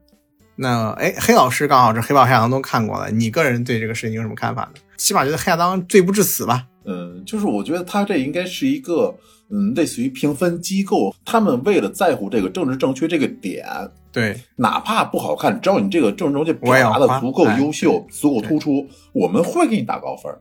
[0.54, 4.80] 那哎，黑老师刚好是黑豹黑亚当都看过了，你个人对这个事情有什么看法呢？
[4.96, 6.66] 起码觉得黑亚当罪不至死吧？
[6.84, 9.14] 嗯，就是我觉得他这应该是一个，
[9.50, 13.64] 嗯，类似于评分机构，他们为了在乎这个政治正确这个点，
[14.10, 20.32] 对，哪怕不好看，只要你这个政治正确表达的足够优秀、足够突出，我们会给你打高分。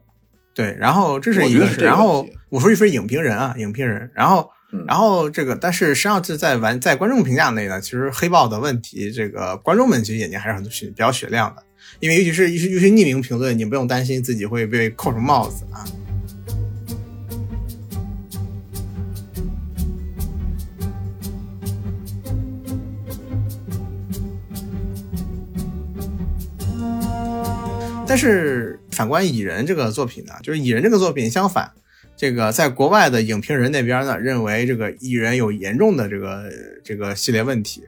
[0.56, 4.50] 对，然后这是一个，然后我说一说影评人啊，影评人，然后，
[4.88, 11.62] 然后这个，但是实际上是在玩在观众评价内呢，其实黑豹的问题，这个观众们其实眼睛还是很雪比较雪亮的，
[12.00, 15.86] 因为尤其是尤其尤其匿名评论，你不用担心自己会被扣什么帽子啊。
[28.16, 31.70] 但是反观蚁人这个作品呢，就是蚁人这个作品相反，
[32.16, 36.50] 这个在国外的影评人那边呢，认为这个蚁人有严重的这个
[36.82, 37.84] 这个系列问题，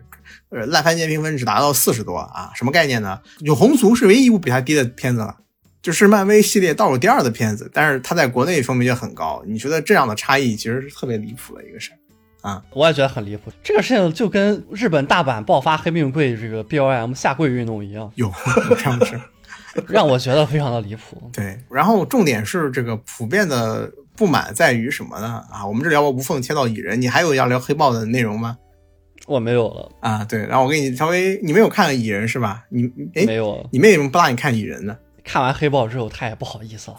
[0.49, 3.21] 呃，烂番茄评分只达到四十多啊，什么概念呢？
[3.39, 5.33] 永红族是唯一一部比它低的片子了，
[5.81, 9.41] 就是漫威系列倒数第二的片子，但是它在国内风评就很高。
[9.47, 12.61] 你觉得这样的差异其实是特别离谱的一个事儿啊？
[12.73, 18.29] 我也觉得很离谱，这个事情就跟日本大阪爆发黑命贵这个 B O M 下跪运动一样，有
[18.75, 19.17] 这样的事。
[19.87, 21.29] 让我觉得非常的离谱。
[21.31, 25.43] 对，然后重点是这个普遍的不满在于什么呢？
[25.51, 28.57] 啊，我们这聊无缝切到蚁人，你还有要聊黑豹的内容吗？
[29.27, 30.23] 我没有了啊。
[30.23, 32.63] 对，然后我给你稍微，你没有看蚁人是吧？
[32.69, 33.67] 你哎，没有。
[33.71, 34.97] 你为什么不拉你看蚁人呢？
[35.23, 36.97] 看完黑豹之后，他也不好意思了。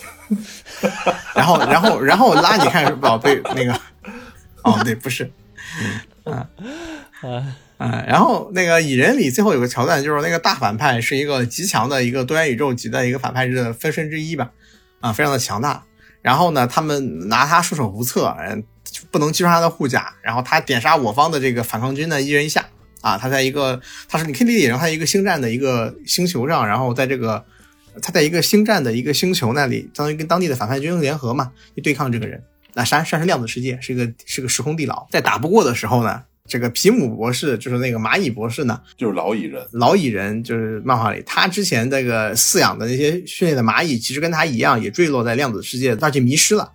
[1.35, 3.73] 然后，然后，然后拉你看宝贝那个。
[4.63, 5.31] 哦，对，不是。
[6.25, 6.47] 啊
[7.23, 7.57] 啊。
[7.79, 14.51] 嗯，然后那个蚁人里最后有个桥段，就是那个大反派是一个极强的一个多元宇宙级的一个反派的分身之一吧，
[15.01, 15.85] 啊，非常的强大。
[16.21, 18.65] 然后呢，他们拿他束手无策，嗯，
[19.13, 20.13] 不能击穿他的护甲。
[20.23, 22.67] 然后他点杀我方的这个反抗军呢，一人一下。
[23.01, 27.45] 啊，他在一个，他是你可以理解成他一个星战的一个星球上，然后在这个
[28.03, 32.43] 他在一个星战的一个星球那里，相当于跟当地的反派军联合嘛，去对抗这个人。
[32.75, 36.25] 那山山是量子世界，是一个是个时空地牢，在打不过的时候呢。
[36.49, 39.65] 这个皮姆博士就是那个蚂蚁博士呢，就是老蚁人。
[39.73, 46.73] 老蚁人就是漫画里，他之前那个饲养的那些训练的蚂蚁，其实跟他一样，也坠落在量子世界，而且迷失了。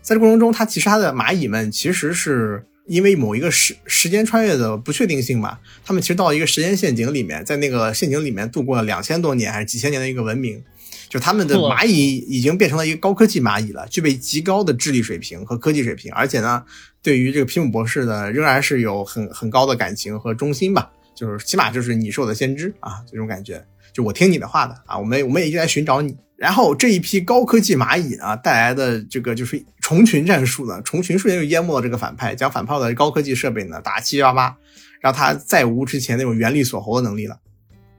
[0.00, 10.62] 在这过程中，他其实他的蚂蚁们其实是因为某一个时时间穿越的不确定性吧，他们其实到一个时间陷阱里面，在那个陷阱里面度过了两千多年还是几千年的一个文明，
[11.08, 16.64] 就他们的蚂蚁已经变成了一个高科技蚂蚁了，具备极高的智力水平和科技水平，而且呢。
[17.02, 26.16] 对于这个皮姆博士呢，仍然是有很很高的感情和忠心吧，就是起码就是你是我的先知啊，这种感觉，就我听你的话的啊，我们我们也一直在寻找你。
[26.36, 34.56] 然后这一批高科技蚂蚁啊带来的这个就是虫群战术呢，虫群瞬间就淹没了这个反派，将反派的高科技设备呢打七七八八，
[35.00, 37.38] 让他再无之前那种原力锁喉的能力了，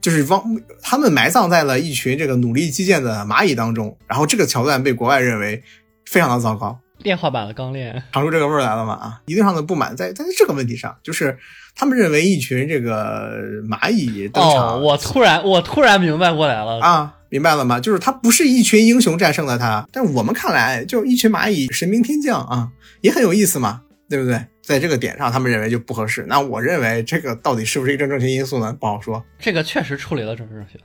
[0.00, 0.42] 就是汪
[0.82, 5.62] 他们埋葬在了一群这个努力基建的蚂蚁当中，然后这个桥段被国外认为
[6.06, 6.78] 非常的糟糕。
[6.98, 8.94] 炼化版的钢炼尝出这个味儿来了吗？
[8.94, 11.38] 啊，一定上的不满在在这个问题上，就是
[11.76, 13.38] 他们认为一群这个
[13.68, 14.74] 蚂蚁登场。
[14.74, 17.78] 哦，我突然我突然明白过来了啊，明白了吗？
[17.78, 22.68] 就是他不是一群英雄战胜了他，但我们看来就一群蚂蚁神兵天将啊，
[23.00, 24.44] 也很有意思嘛，对不对？
[24.68, 26.26] 在这个点上，他们认为就不合适。
[26.28, 28.70] 那我认为这个到底是不是一个正正确因素呢？
[28.78, 29.24] 不好说。
[29.38, 30.78] 这个确实处理了政治正确。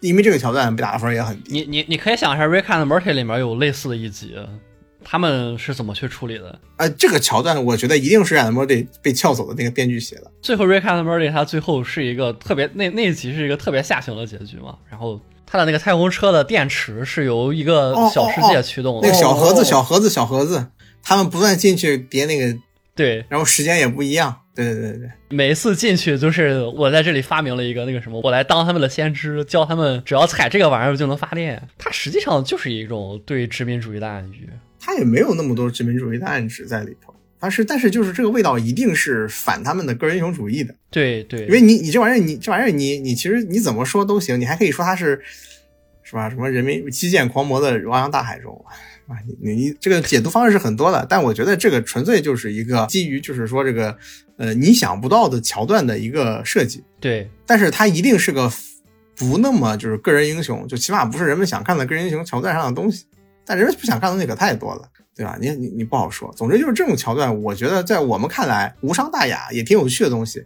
[0.00, 1.52] 因为这个桥段被打的分也很低。
[1.52, 4.36] 你你你可以想一下，《Rick and Morty》里面有类似的一集，
[5.02, 6.60] 他们是怎么去处理的？
[6.76, 10.30] 呃，这个桥段我觉得一定是 Rick and Morty 被撬走的那个编剧写的。
[10.42, 14.76] 最后，《Rick and Morty》它最后是一个特别那那一集是一个特别下行的结局嘛？
[14.90, 20.66] 然后它的那个太空车的电池是由一个小世界驱动的，那个小盒子、哦小盒子、小盒子，
[21.02, 22.58] 他们不断进去叠那个，
[22.94, 24.34] 对，然后时间也不一样。
[24.54, 31.62] 对对对对，每一次进去就是我在这里发明了一个那个什么，我来当他们的先知，教他们只要踩这个玩意儿就能发电。
[31.78, 34.48] 它实际上就是一种对殖民主义的暗喻。
[34.78, 37.14] 它也没有那么多殖民主义的暗指在里头。
[37.40, 45.20] 但是，但是就是这个味道一定是反他们的个人英雄主义的，对对，因为你你这玩意儿，你这玩意儿你你其实你怎么说都行，你还可以说它是
[46.04, 46.30] 是吧？
[46.30, 48.64] 什么人民基建狂魔的汪洋大海中
[49.12, 53.94] 啊，你你你这个解读方式是很多的，但我觉得这个纯粹就是一个基于就是说这个
[54.38, 58.50] 呃你想不到的桥段的一个设计，对但是它一定是个
[59.14, 63.04] 不那么就是个人英雄，就起码不是人们想看的个人英雄桥段上的东西。
[63.44, 65.36] 但人们不想看的东西可太多了，对吧？
[65.40, 66.32] 你你你不好说。
[66.36, 70.44] 总之就是这种桥段，我觉得在我们看来无伤大雅，也挺有趣的东西。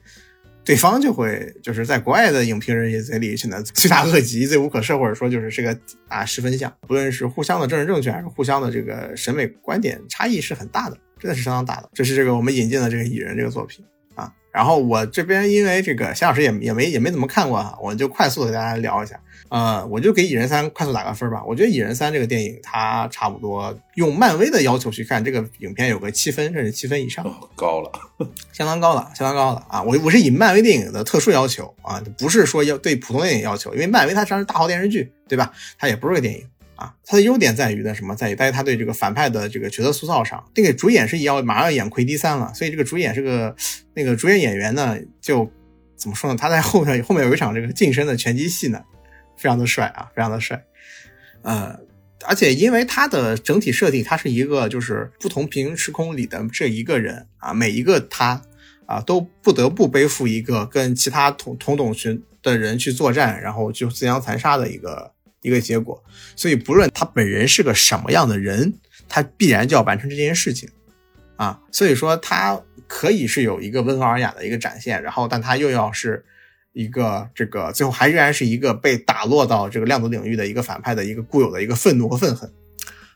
[0.66, 11.88] 对方就会就是在国外的影评人也嘴里显得罪大恶极、罪无可赦，或者说就是这个啊十分像，不论是互相的政治正确，还是互相的这个审美观点差异是很大的，真的是相当大的。
[11.94, 13.84] 这是这个我们引进的这个蚁人这个作品
[14.16, 14.32] 啊。
[14.52, 19.20] 然后我这边因为这个夏老师也也没也没怎么看过哈，我就快速的给大家聊一下。
[19.48, 21.42] 呃，我就给《蚁人三》快速打个分吧。
[21.46, 27.90] 我觉得《蚁人三》这个电影，它差不多用漫威的要求去看这个影片，有个七分甚至七分以上，哦高了，
[28.52, 29.82] 相当高了，相当高了啊！
[29.82, 35.52] 我我是以漫威电影的特殊要求啊，不是说要对普通电影要求，因为漫威它实际上是大号电视剧，对吧？
[35.78, 36.44] 它也不是个电影
[36.74, 36.92] 啊。
[37.04, 38.16] 它的优点在于呢什么？
[38.16, 43.54] 在于在于它对这个反派的这个角色塑造上，那个主演是要马上要演奎迪三了，所以这个主演是个
[43.94, 45.50] 那个主演演员呢，就
[45.96, 46.36] 怎么说呢？
[46.36, 48.82] 他在后面后面有一场这个近身的拳击戏呢。
[49.36, 50.64] 非常的帅啊，非常的帅，
[51.42, 51.78] 呃，
[52.24, 58.40] 而且因为它的整体设定，它是一个就是不同平行时空里的这一个人啊，每一个他
[58.86, 65.12] 啊都不得不背负一个跟其他同同种群的人去作战，然后就自相残杀的一个
[65.42, 66.02] 一个结果。
[66.34, 68.72] 所以不论他本人是个什么样的人，
[69.08, 70.68] 他必然就要完成这件事情
[71.36, 71.60] 啊。
[71.70, 72.58] 所以说他
[72.88, 76.24] 可以是有一个温和尔雅的一个展现，然后但他又要是。
[76.76, 82.52] 一个这个最后还仍然是一个被打落到这个量子领域的一个反派的一个固有的一个愤怒和愤恨，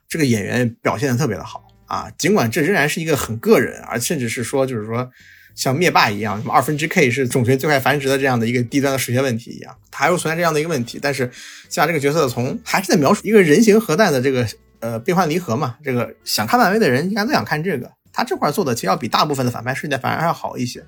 [0.09, 2.11] 这个演员表现的特别的好啊！
[2.17, 5.11] 尽管这仍然是一个很个人，而甚至是说就是说
[5.55, 10.99] 像灭霸一样，什么二分之 K 是种群最快繁殖的这样的一个低端的数学问题一样，它还会存在这样的一个问题。
[11.03, 11.31] 但是
[11.69, 14.47] 像这个角色从还是在描述一个人形核弹的这个
[14.79, 20.83] 呃变换离合嘛，这个想看漫威的人应该都想看这个，他这块做的其实要比大部分的反派世界反而要好一些。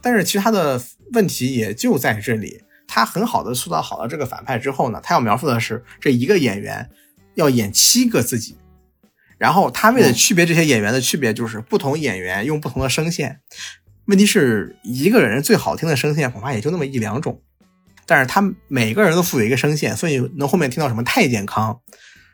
[0.00, 0.80] 但是其实他的
[1.12, 6.88] 问题也就在这里，他很好的塑造好了这个反派之后呢，他要描述的是这一个演员
[7.34, 8.56] 要演七个自己，
[9.36, 13.40] 然后他为了区别这些演员的区别，就是不同演员用不同的声线。
[14.06, 17.42] 问题是一个人最好听的声线恐怕也就那么一两种，
[18.06, 21.78] 但是他每个人都赋予一个声线，所以能后面听到什么太健康，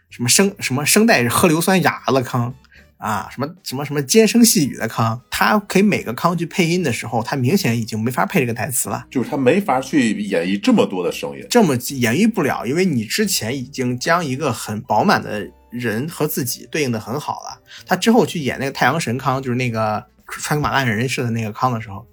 [0.08, 2.54] 什么声什么声带喝硫酸哑了康。
[2.99, 22.07] 啊，什么什么什么尖声细语的康，他可以每个康去配音的时候，他明显已经没法配这个台词了，就是他没法去演绎这么多的声音，这么演绎不了，因为你之前已经将一个很饱满的人和自己对应的很好了，他之后去演那个太阳神康，就是那个穿个马烂人似的那个康的时候，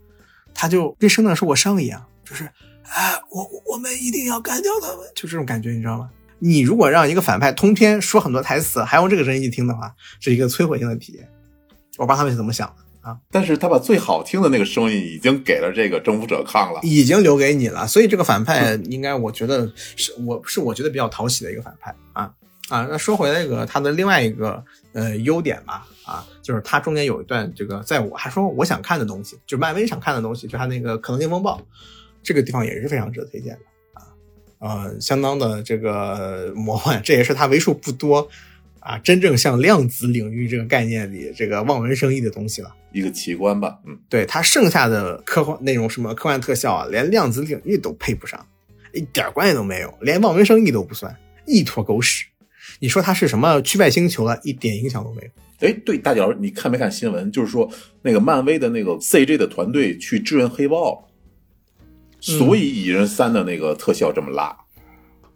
[0.53, 6.09] 他就跟生的是我生一样，就是啊，我我们一定要干掉他们，就这种感觉，你知道吗？
[6.43, 11.29] 你如果让一个反派通篇说很多台词，还用这个声音去听的话，是一个摧毁性的体验。
[11.97, 13.15] 我不知道他们是怎么想的啊。
[13.29, 17.85] 但是他把最好听的那个声音已经给了这个征服者康了，已经留给你了。
[17.85, 22.33] 所以这个反派应该，我觉得是我是我觉得比较讨喜的一个反派啊
[22.69, 22.87] 啊。
[22.89, 24.63] 那说回那个他的另外一个
[24.93, 31.61] 呃优点吧啊，就是他中间有一段这个在我还说我想看的东西，就是漫威想看的东西，就他那个可能性风暴
[32.23, 33.59] 这个地方也是非常值得推荐的。
[34.61, 38.29] 呃，相当的这个魔幻，这也是他为数不多
[38.79, 42.71] 啊，真正像量子领域这个概念里这个望文生义的东西了。
[42.91, 48.45] 一个奇观吧，嗯，对他剩下的科幻那种什么科幻特效啊，连量子领域都配不上，
[48.93, 51.15] 一点关系都没有，连望文生义都不算，
[51.47, 52.25] 一坨狗屎。
[52.79, 55.67] 你说它是什么区外星球了，一点影响都没有。
[55.67, 57.31] 哎，对，大脚，你看没看新闻？
[57.31, 57.67] 就是说
[58.03, 61.07] 那个漫威的那个 CJ 的团队去支援黑豹。
[62.21, 64.55] 所以蚁人三的那个特效这么拉，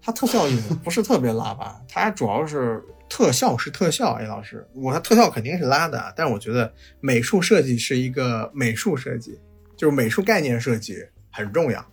[0.02, 1.82] 它特效也不是特别拉吧？
[1.90, 6.72] 它主要是特效是特效，哎，老师，我的特效肯定是拉的，但是我觉得
[7.02, 9.40] 美术设计是一个美术设计，
[9.76, 10.98] 就是美术概念设计
[11.32, 11.84] 很重要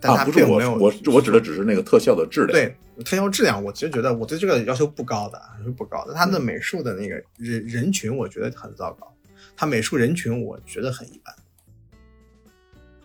[0.00, 2.52] 但啊，它不是我并没有我我指的只是那个特效的质量。
[2.52, 2.74] 对
[3.04, 6.14] 特效质量，我其实觉得我对这个要求不高的，是不高的。
[6.14, 9.12] 它的美术的那个人人群，我觉得很糟糕。
[9.56, 11.34] 它美术人群，我觉得很一般，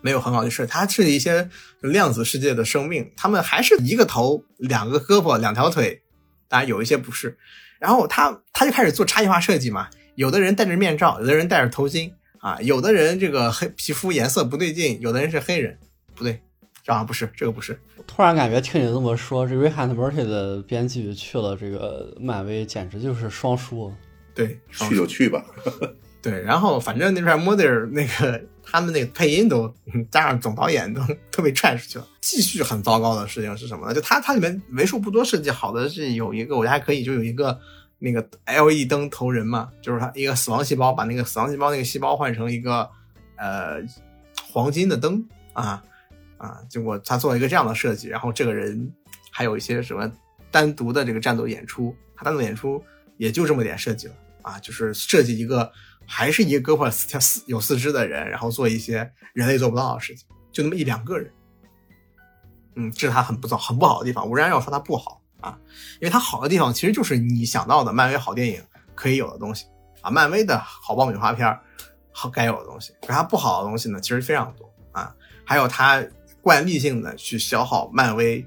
[0.03, 0.71] 没有很好的设计。
[0.71, 1.49] 它是一些
[1.81, 6.03] 量子世界的生命，他们还是一个头、两个胳膊、两条腿，
[6.47, 7.35] 当然有一些不是。
[7.79, 15.77] 然后他他就开始做差异化设计嘛，有的人戴着面罩，有的人戴着头巾啊，有的人这个黑皮肤颜色不对劲，有的人是黑人，
[16.13, 16.39] 不对，
[16.83, 17.79] 这好像不是，这个不是。
[18.05, 23.93] 突然感觉听你这么说，这 Rick and Morty 的编剧去了这个漫威，简直就是双输。
[24.35, 25.43] 对，去就去吧。
[26.23, 29.71] 对，然后反正那边 Mother 那个他们那个配音都
[30.09, 32.07] 加上总导演都都被踹出去了。
[32.21, 33.93] 继续很糟糕的事情是什么呢？
[33.93, 37.59] 就它它里面为数不多设计好的是有一个，我觉得还可以，就有一个
[37.99, 42.89] 那个 LED 灯投人嘛，就是它一个死亡细胞把那个死亡细胞那个细胞换成一个
[43.35, 43.83] 呃
[44.49, 45.21] 黄金的灯
[45.51, 45.83] 啊
[46.37, 48.89] 啊，结果他做了一个这样的设计，然后这个人
[49.29, 50.09] 还有一些什么
[50.49, 52.81] 单独的这个战斗演出，他单独演出
[53.17, 55.69] 也就这么点设计了啊，就是设计一个。
[56.05, 61.31] 还是一个胳膊四条四有四肢的人，然后做一些人类做不到的事情，就那么一两个人。
[62.75, 64.27] 嗯，这是他很不糟、很不好的地方。
[64.27, 65.57] 我仍然要说他不好啊，
[66.01, 68.61] 因为他好的地方其实就是你想到的漫威好电影
[68.95, 69.65] 可以有的东西
[70.01, 71.55] 啊，漫威的好爆米花片
[72.11, 72.93] 好该有的东西。
[73.01, 76.03] 可他不好的东西呢，其实非常多啊，还有他
[76.41, 78.45] 惯例性的去消耗漫威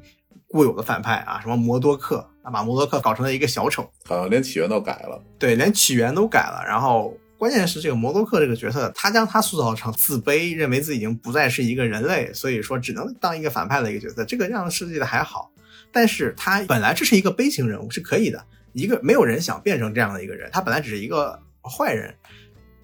[0.49, 5.23] 固有的反派啊，什么摩多克啊，把摩多克搞成了一个小丑，好像连起源都改了。
[5.39, 7.17] 对，连起源都改了，然后。
[7.39, 14.25] 关键是这个摩多克这个角色，他将他塑造成自卑，认为自己已经不再是一个人类，所以说只能当一个反派的一个角色。
[14.25, 15.51] 这个这样设计的还好，
[15.93, 22.15] 但是他本来这是一个悲情人物是可以的，一个没有人想变成这样的一个人，他本来只是一个坏人，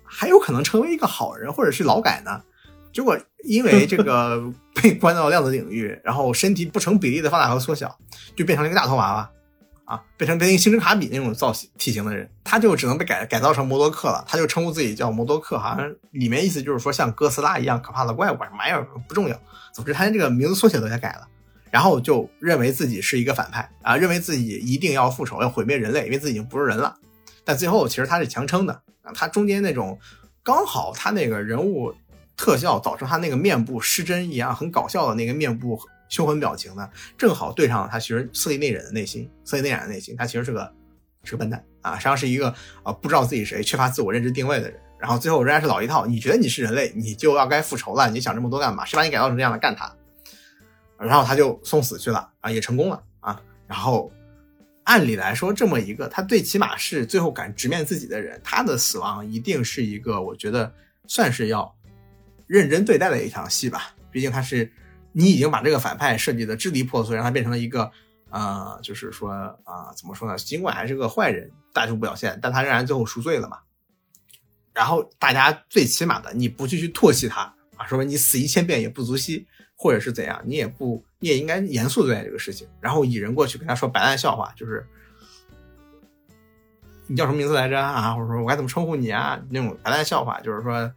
[0.05, 2.43] 还有可能成为一个好人或者是劳改呢。
[2.93, 7.99] 结果因为这个 被关到量子领域，然后身体不成比例的放大和缩小，
[8.37, 9.31] 就变成了一个大头娃娃。
[9.85, 14.25] 啊，变成变成星之卡比那种造型体型的人，他就只能被改改造成摩多克了。
[14.27, 19.39] 他就称呼自己叫摩多克，好像里面意思就是说像哥斯拉一样可怕的怪物什么玩意儿不重要。
[19.73, 21.27] 总之，他连这个名字缩写都给改了，
[21.71, 26.95] 然后就认为自己是一个反派啊，认为自己一定要复仇，要毁灭人类，因为自己已经不是人了。
[27.45, 28.73] 但最后其实他是强撑的
[29.03, 29.99] 啊，他中间那种
[30.43, 31.93] 刚好他那个人物
[32.37, 35.79] 特效导致他那个面部失真一样很搞笑的那个面部。
[36.13, 36.87] 凶狠表情呢，
[37.17, 40.71] 正好对上了他其实色厉内荏的内心，色厉内荏的内心，他其实是个
[41.25, 44.79] 是个笨蛋啊，实际上是一个啊不知道自己谁、缺乏自我认知定位的人。
[44.99, 48.85] 然后最后仍然是老一套，你觉得你是人类，你就要该复仇了，你想这么多干嘛？
[48.85, 49.91] 谁把你改造成这样的，干他！
[50.99, 53.41] 然后他就送死去了啊，也成功了啊。
[53.67, 54.13] 然后
[54.85, 60.71] 按理来说，这么一个他最起码是最后敢直面自己的人，他的死亡一定是一个我觉得
[61.09, 61.75] 算是要
[62.47, 64.71] 认真对待的一场戏吧，毕竟他是。
[65.13, 67.91] 你已经把这个反派设计的支离破碎，让他变成了一个，
[68.31, 70.37] 呃，就是说啊，怎么说呢？
[70.39, 73.59] 尽管还是个坏人，大处表现，但他仍然最后赎罪了嘛。
[74.73, 79.47] 然后大家最起码的，你不去去唾弃他啊，说明你死一千遍也不足惜，
[79.77, 82.67] 或者是怎样，你也不，你也应该严肃对待这个事情。
[82.81, 84.87] 然后蚁人过去跟他说白烂笑话，就是
[87.07, 88.15] 你叫什么名字来着啊？
[88.15, 89.39] 或者说我该怎么称呼你啊？
[89.51, 90.91] 那种白烂笑话，就是说。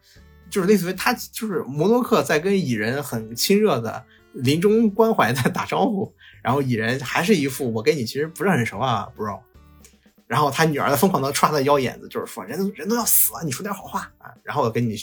[0.48, 9.40] 就是类似于他，就是摩多克在跟蚁人很亲热的临终关怀在打招呼，然后蚁人还是一副我跟你其实不是很熟啊，bro。
[10.26, 14.34] 然后他女儿在疯狂的抓他的腰眼子，就是说人都人都要死了，你说点好话啊。
[14.42, 14.96] 然后我跟你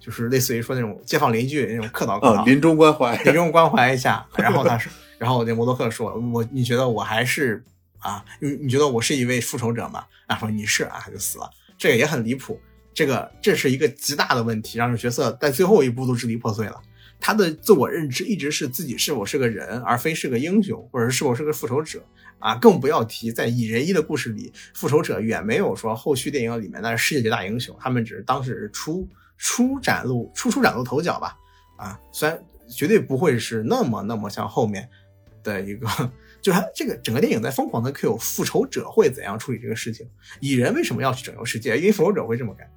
[0.00, 4.26] 就是类似于说那种街坊邻居那种客套客套，临终关怀，临终关怀一下。
[4.36, 7.62] 然后他说，然后那摩多克说，我你觉得我还是
[8.00, 8.24] 啊？
[8.40, 10.04] 你你觉得我是一位复仇者吗？
[10.26, 12.60] 然后说你是啊，他就死了，这个也很离谱。
[12.94, 16.80] 这个这是一个极大的问题，让这角色在最后一步都支离破碎了。
[17.20, 22.04] 他的自我认知一直是自己是否是个人，而非是个英雄，或者是否是个复仇者
[22.38, 22.54] 啊！
[22.56, 31.36] 更不要提在蚁人一的故事里，复仇者远没有说后续电影里面那是世界级大英雄，他们只是当时初初崭露初初崭露头角吧。
[31.78, 32.38] 啊，虽然
[32.68, 34.86] 绝对不会是那么那么像后面
[35.42, 35.86] 的一个，
[36.42, 40.06] 就是他这个整个电影在疯狂的 Q 复仇者会怎样处理这个事情，
[40.40, 41.78] 蚁人为什么要去拯救世界？
[41.78, 42.68] 因为复仇者会这么干。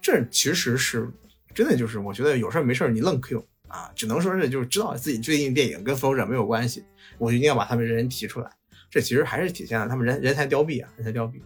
[0.00, 1.10] 这其实是
[1.54, 6.84] 真的，就是我觉得有事没事你愣 Q 啊，只能说是就是知道自己最近电影跟复仇者没有关系，
[7.18, 8.50] 我就一定要把他们人提出来。
[8.90, 11.40] 这其实还是体现了他们人人才凋敝啊，人才凋敝。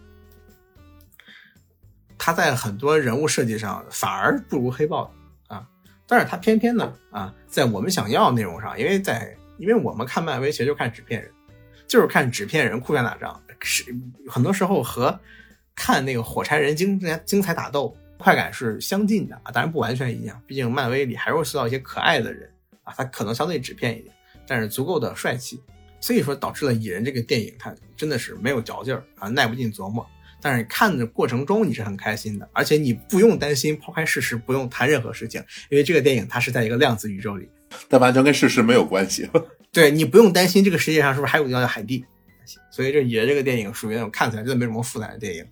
[2.17, 5.13] 他在很多人物设计上反而不如黑豹
[5.47, 5.67] 啊，
[6.07, 11.31] 但是他偏偏呢啊，在我们想要内容上，因为在因为我们看漫威其实就看纸片人，
[11.87, 13.83] 就是看纸片人酷炫打仗，是
[14.27, 15.19] 很多时候和
[15.75, 17.95] 看那个火柴人精精彩打斗。
[18.17, 22.49] 快感是相近的啊，当然不完全一样，毕竟漫威里还会塑造一些可爱的人
[22.83, 24.13] 啊，他可能相对纸片一点，
[24.47, 25.59] 但是足够的帅气，
[25.99, 30.05] 所以说导致了蚁人这个电影它真的是没有嚼劲儿啊，耐不进琢磨。
[30.41, 37.49] 但是看的过程中你是很开心的，而且你不用担心抛开事实，不用谈任何事情，因为这个电影它是在一个量子宇宙里，
[37.89, 39.27] 但完全跟事实没有关系。
[39.73, 42.05] 对你不用担心这个世界上是不是还有个地方叫海蒂，
[42.69, 45.45] 所以这蚁人这个电影属于那种看起来真的没什么负担的电影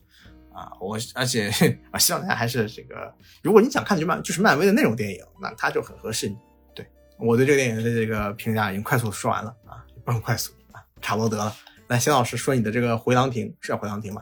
[0.63, 0.71] 啊。
[0.79, 1.49] 我而且
[1.91, 6.35] 啊，希望大家还是这个，如果你想看就漫就是漫威的那种电影，那它就很合适你。
[6.73, 6.85] 对
[7.19, 11.53] 我对这个电影的这个评价已经快速说完了啊，不用快速啊，差不多得了。
[11.87, 14.21] 来，邢老师说你的这个回廊亭是叫回廊亭吗？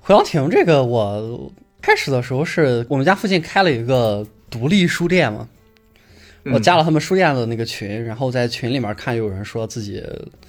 [0.00, 5.48] 回廊亭这个，我开始的时候是我们家附近开了一个独立书店嘛，
[6.52, 10.02] 我加了他们书店的那个群，然后在群里面看有人说自己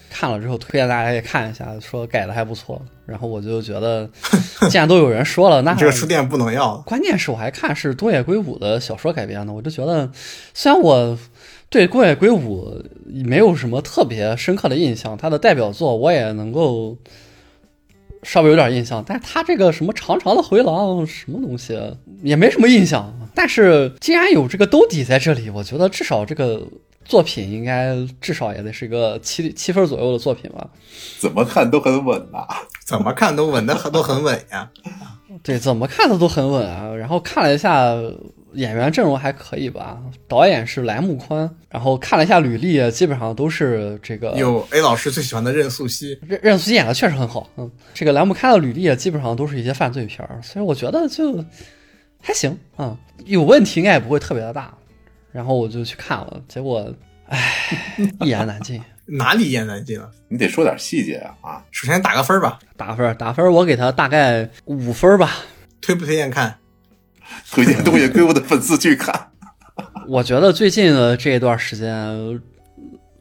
[0.10, 4.10] 看了之后推荐大家也看一下，说改的还不错，然后我就觉得
[4.70, 6.78] 既然都有人说了， 那这个书店不能要。
[6.86, 10.12] 关键是我还看是东野圭吾的小说改编的，我就觉得
[10.54, 11.18] 虽然我
[11.70, 16.98] 对东野圭吾没有什么特别深刻的印象，他的代表作我也能够。
[18.28, 21.80] 稍微有点印象，但是他这个什么长长的回廊什么东西
[22.24, 23.14] 也没什么印象。
[23.36, 26.68] 但是既然有这个兜底在这里，我觉得至少这个
[27.06, 30.68] 作品应该至少也得是个七七分左右的作品吧。
[31.20, 32.46] 怎么看都很稳呐，
[32.86, 34.70] 怎么看都稳的 都很稳呀。
[35.44, 36.94] 对，怎么看的都很稳啊。
[36.94, 37.96] 然后看了一下。
[38.56, 51.44] 演员阵容还可以吧，导演是莱木宽，然后看了一下履历，基本上都是这个有 A 老师最喜欢的任素汐，任任素汐演的确实很好，嗯，这个莱木宽的履历基本上都是一些犯罪片，所以我觉得就
[52.22, 54.74] 还行啊，有问题应该也不会特别的大，
[55.36, 56.90] 然后我就去看了，结果
[57.28, 57.52] 唉，
[58.24, 60.10] 一言难尽，哪里一言难尽了？
[60.30, 65.30] 你得说点细节啊啊，首先打个分吧，打个分，打分，我给他大概五分吧，
[65.82, 66.58] 推不推荐看？
[67.52, 69.32] 推荐东野圭吾的粉丝去看。
[70.08, 72.42] 我觉得最近的这一段时间，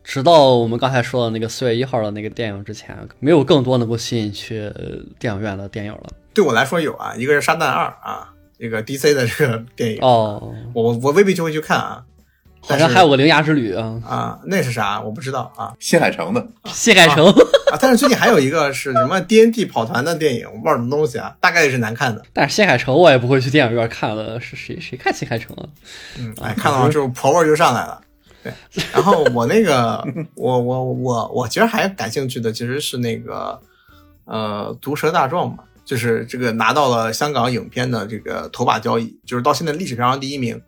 [0.04, 4.70] 直到我们刚才说的那个四月一号的那个电影之前，没有更多能够吸引去
[5.18, 6.04] 电影院的电影了。
[6.32, 12.02] 对我来说有啊，一个是《沙旦二》啊，这个 DC 的这个电影哦，我我未必就会去看啊。
[12.66, 14.98] 好像还有个《铃芽之旅》啊啊，那是啥？
[14.98, 15.74] 我不知道啊。
[15.78, 17.26] 新海诚的新海诚
[17.70, 22.22] 啊，但是最近还有一个是什么 D N D 跑团的电影，我不知道什么东西啊，大概也是难看的。
[22.32, 25.68] 但是新海诚我也不会去电影院看了，是谁谁看新海诚啊？
[26.18, 28.00] 嗯，哎，看到就婆味就上来了。
[28.42, 28.50] 对，
[28.94, 30.02] 然后我那个
[30.34, 33.60] 我我我我其实还感兴趣的其实是那个
[34.24, 40.60] 呃毒舌大壮嘛，就是这个拿到了香港影片的这个头把交椅，就是到现在历史票房第一名。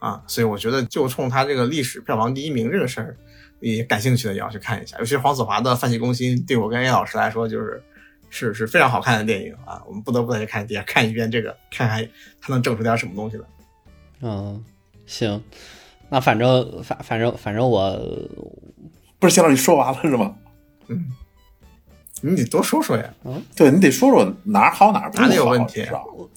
[0.00, 3.16] 啊，所以我觉得就冲他这个历史票房第一名这个事儿，
[3.58, 4.96] 也感兴趣的也要去看一下。
[4.98, 7.82] 尤其是黄子华的《范喜攻心》，对我跟 A 老师来说，就是
[8.30, 9.82] 是是非常好看的电影啊。
[9.88, 12.08] 我们不得不再去看一遍，看一遍这个，看看
[12.40, 13.44] 他能整出点什么东西来。
[14.20, 14.64] 嗯，
[15.04, 15.42] 行，
[16.08, 18.00] 那反正反反正反正我
[19.18, 20.36] 不是先让你说完了是吗？
[20.86, 21.06] 嗯，
[22.20, 23.04] 你得多说说呀。
[23.24, 25.84] 嗯，对你得说说哪儿好哪儿不好，哪里有问题？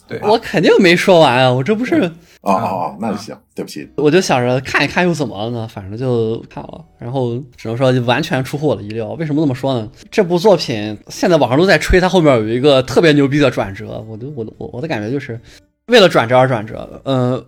[0.08, 2.12] 对，我肯定没说完啊，我这不是。
[2.42, 5.68] 哦哦哦，那就行，对不起，我就想着看一看又怎么了呢？
[5.68, 9.10] 反正就看了，然后只能说完全出乎我的意料。
[9.12, 9.88] 为什么这么说呢？
[10.10, 14.04] 这部作品现在网上都在吹，它后面有一个特别牛逼的转折。
[14.10, 15.40] 我的我的我我的感觉就是
[15.86, 17.00] 为了转折而转折。
[17.06, 17.46] 呃，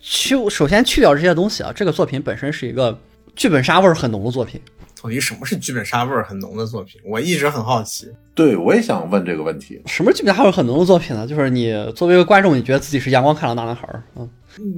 [0.00, 2.98] 去首先去掉这些东西啊，这个作品本身是一个
[3.36, 4.60] 剧本杀味儿很浓的作品。
[5.04, 6.98] 到底什么是剧本杀味儿很浓的作品？
[7.04, 8.10] 我一直很好奇。
[8.34, 9.78] 对，我也想问这个问题。
[9.84, 11.26] 什么剧本杀味儿很浓的作品呢？
[11.26, 14.26] 就是你作为一个观众，你觉得自己是阳光开朗大男孩儿嗯，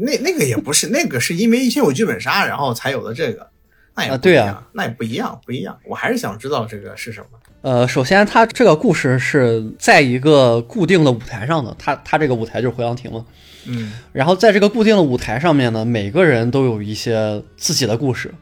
[0.00, 3.46] 那那个也不是，那个是因为以前有剧本杀，然后才有的这个。
[3.94, 5.78] 那也对啊，那也不一样，不一样。
[5.86, 7.26] 我还是想知道这个是什么。
[7.62, 13.24] 呃，首先，它这个故事是在一个固定的舞台上的，它它这个舞台就是回廊亭嘛。
[13.66, 13.92] 嗯。
[14.12, 18.34] 然后在这个固定的舞台上面呢，每个人都有一些自己的故事。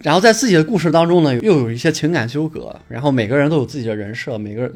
[0.00, 4.72] 然后在自己的故事当中呢，又有一些情感纠葛，然后每个人都有自己的人设，每个人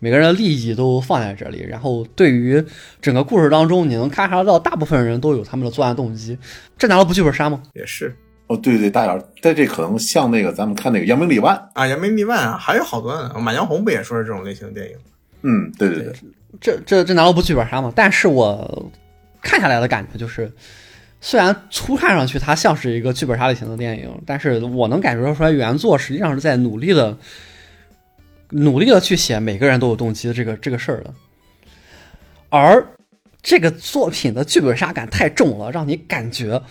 [0.00, 1.64] 每个人的利益都放在这里。
[1.68, 2.62] 然后对于
[3.00, 6.36] 整个故事当中，你能勘察到大部分人都有他们的作案动机，
[6.76, 7.62] 这难道不剧本杀吗？
[7.74, 8.12] 也是
[8.48, 14.96] 哦，对对，大眼，但这可能像那个咱们看那个《扬名立万》啊，《扬名立万》啊，还有好多呢，《满江红》不也说是这种类型的电影？
[15.42, 16.12] 嗯，对对对，
[16.60, 17.92] 这这这难道不剧本杀吗？
[17.94, 18.90] 但是我
[19.40, 20.50] 看下来的感觉就是。
[21.20, 27.16] 虽然粗看上去它像是一个剧本杀类型的电影，但是我能感觉出来原作实际上是在努力的、
[28.50, 31.12] 努力的去写每个人都有动机的这个这个事儿的。
[32.48, 32.86] 而
[33.42, 36.62] 这个作品的剧本杀感太重了，让你感觉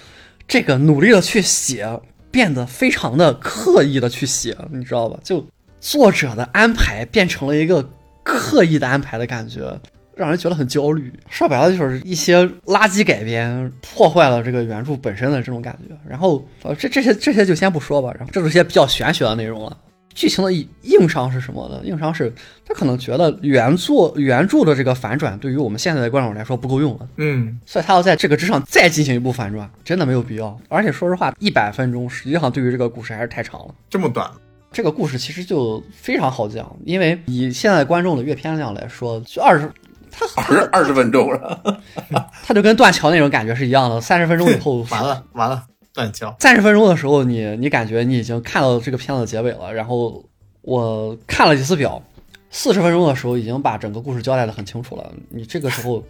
[0.48, 2.00] 这个努力的去写
[2.32, 5.20] 变得非常的刻意的去写，你知道吧？
[5.24, 5.46] 就
[5.82, 7.90] 作者的安排变成了一个
[8.24, 9.80] 刻意的安排的感觉。
[10.16, 11.12] 让人觉得很焦虑。
[11.30, 15.96] 说白了就是一些垃圾改编，破坏了这个原著本身的这种感觉。
[16.08, 19.78] 然后呃，这这些这些就先不说吧，然后这是些比较玄学的内容了。
[20.14, 21.82] 剧情的硬伤是什么呢？
[21.84, 22.34] 硬伤是
[22.66, 30.58] 他可能觉得原作原著的这个反转对于我们现在的观众来说不够用了，嗯，所以他要在这个之上再进行一部反转，真的没有必要。
[30.70, 33.76] 而且说实话，一百分钟实际上对于这个故事还是太长了。
[33.90, 34.32] 这么短，
[34.72, 39.74] 这个故事其实就非常好讲，因为以现在观众的阅片量来说，就二十，他
[40.36, 41.82] 二十二十分钟了，
[42.46, 44.00] 他就跟断桥那种感觉是一样的。
[44.00, 45.64] 三十分钟以后完了 完了，
[45.94, 46.36] 断桥。
[46.40, 50.24] 三十分钟的时候，你你感觉你已经看到这个片子结尾了，然后
[50.62, 52.02] 我看了几次表，
[52.50, 55.12] 四十分钟的时候已经把整个故事交代的很清楚了。
[55.30, 56.04] 你这个时候，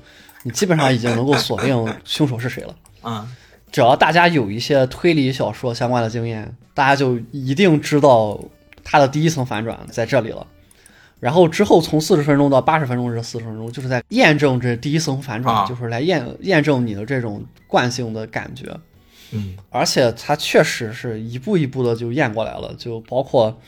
[0.43, 2.75] 你基本上已经能够锁定凶手是谁了。
[3.01, 3.27] 啊，
[3.71, 8.39] 只要大家有一些推理小说相关的经验，大家就一定知道
[8.83, 10.45] 它的第一层反转在这里了。
[11.25, 18.71] 然后之后从四十分钟到八十分钟这四十分钟，就是在验证这第一层反转，啊就是来验验证你的这种惯性的感觉。
[19.31, 23.59] 嗯，而且它确实是一步一步的就验过来了，就包括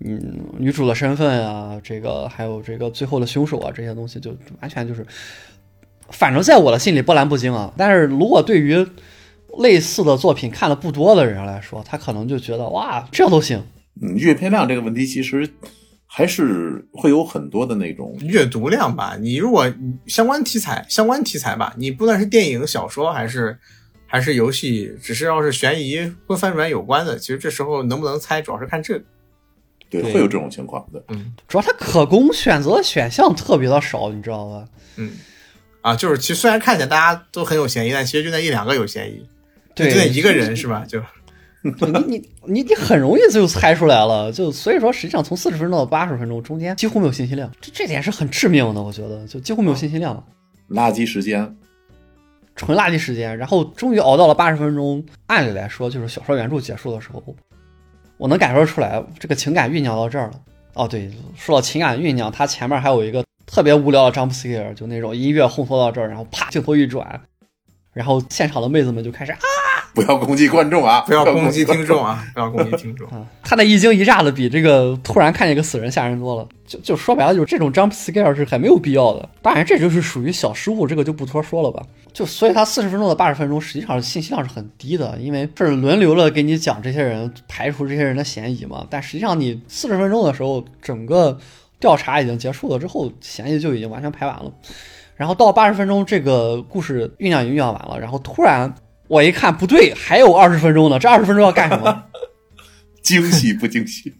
[0.00, 0.20] 嗯
[0.58, 5.06] 女主的身份啊，这个还有这个最后的凶手啊这些东西，就完全就是，
[6.08, 7.72] 反正在我的心里波澜不惊啊。
[7.76, 8.84] 但是如果对于
[9.60, 13.62] 类似的作品看的不多的人来说，他可能就觉得哇这都行，
[14.02, 15.48] 嗯，阅片量这个问题其实
[16.06, 19.70] 还是会有很多的那种，阅读量吧，你如果
[20.06, 23.58] 相关题材相关题材吧，你不论是电影、小说还是
[24.06, 25.96] 还是游戏，只是要是悬疑
[26.28, 29.04] 跟翻转有关的，其实这时候能不能猜，主要是看这个。
[29.88, 31.00] 对，会有这种情况的。
[31.10, 34.64] 嗯主要它可供选择的选项特别的少，你知道吧？
[34.96, 35.12] 嗯，
[35.80, 39.24] 啊，就是其实虽然看起来大家都很有嫌疑，但其实就那一两个有嫌疑，
[39.76, 40.84] 对，就那一个人是吧？
[40.88, 41.06] 就对
[42.08, 50.24] 你你你你很容易就猜出来了，就所以说实际上从四十分钟到八十分钟中间几乎没有信息量，这这点是很致命的，我觉得就几乎没有信息量，
[50.70, 51.56] 垃圾时间，
[52.54, 53.36] 纯垃圾时间。
[53.36, 57.22] 然后终于熬到了八十分钟，按理来说就是小说原著结束的时候，
[58.16, 60.40] 我能感受出来这个情感酝酿到这儿了。
[60.74, 67.20] 哦，对，说到情感酝酿，它前面还有一个特别无聊的 jump scare，就那种音乐烘托到这儿，然后啪镜头一转，
[67.92, 69.38] 然后现场的妹子们就开始啊。
[69.96, 71.00] 不要攻击观众啊！
[71.08, 73.08] 不要攻击听众啊，不要攻击听众。
[73.08, 76.46] 啊，他那一惊一乍的，比这个突然看见一个死人吓人多了。
[76.66, 79.26] 就就说白了，就是这种 jump scare 是很没有必要的。
[79.40, 81.82] 当然，这就是属于小失误，这个就不多说了吧。
[82.12, 88.86] 就所以，他四十分钟到八十分钟，实际上信息量是很低的，因为是轮流的给你讲这些人，排除这些人的嫌疑嘛。
[88.90, 91.38] 但实际上，你四十分钟的时候，整个
[91.80, 94.52] 调查已经结束了之后，嫌疑就已经完全排完了。
[95.14, 98.74] 然后到八十分钟，这个故事酝酿已经酝酿完了，然后突然
[99.08, 102.04] 我一看不对，还有二十分钟呢，这二十分钟要干什么？
[103.02, 104.12] 惊喜不惊喜？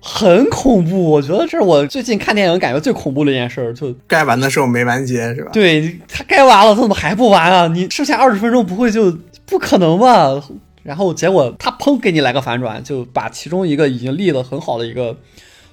[0.00, 3.74] 很恐怖，我觉得这是我最近看电影感觉最恐怖的一件事儿。
[3.74, 5.50] 就该完的时候没完结是吧？
[5.52, 7.66] 对他该完了，他怎么还不完啊？
[7.68, 10.42] 你剩下二十分钟不会就不可能吧？
[10.82, 15.16] 然后结果他砰给你来个反转，就把其中一个已经立得很好的一个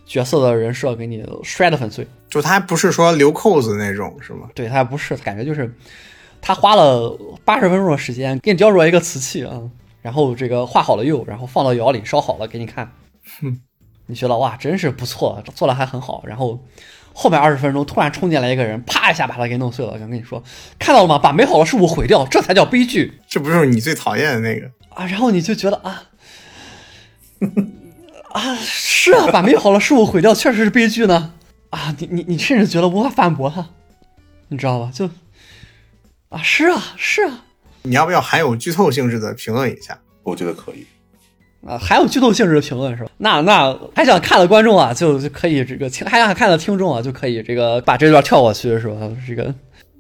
[0.05, 2.05] 角色的人设给你摔得粉碎。
[2.29, 4.49] 就他不是说留扣子那种是吗？
[4.53, 5.73] 对他不是，感觉就是
[6.41, 9.61] 他花了八十分钟的时间给你雕出来一个瓷器啊，
[10.01, 12.91] 然后这个画好了釉，然后放到窑里烧好了给你看，
[13.39, 13.59] 哼
[14.07, 16.23] 你觉得哇，真是不错，做的还很好。
[16.25, 16.59] 然后
[17.13, 19.99] 后面二十分钟突然冲进来一个人，啪一下把他给弄碎了。
[19.99, 20.41] 想跟你说，
[20.79, 21.19] 看到了吗？
[21.19, 24.71] 把美好的事物毁掉，这才叫悲剧这不是你最讨厌的那个？
[24.95, 25.05] 啊！
[25.05, 26.03] 然后你就觉得啊。
[28.31, 31.33] 啊，是啊，把美好的事物毁掉确实是悲剧呢。
[31.69, 33.67] 啊，你你你甚至觉得无法反驳他，
[34.49, 34.91] 你知道吧？
[34.93, 35.09] 就
[36.29, 37.43] 啊，是啊，是啊，
[37.81, 39.99] 你要不要含有剧透性质的评论一下？
[40.23, 40.85] 我觉得可以。
[41.67, 43.09] 啊，还有剧透性质的评论是吧？
[43.17, 48.95] 那那还想看的观众啊，就就可以这个听，还想看的听众啊，就可以这个把这段跳过去是吧？
[49.27, 49.53] 这个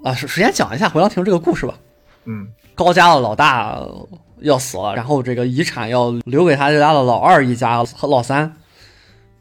[0.03, 1.73] 啊，首首先讲一下回廊亭这个故事吧。
[2.25, 3.81] 嗯，高家的老大
[4.41, 8.55] 要死了，然后这个遗产要留给他家的老二一家和老三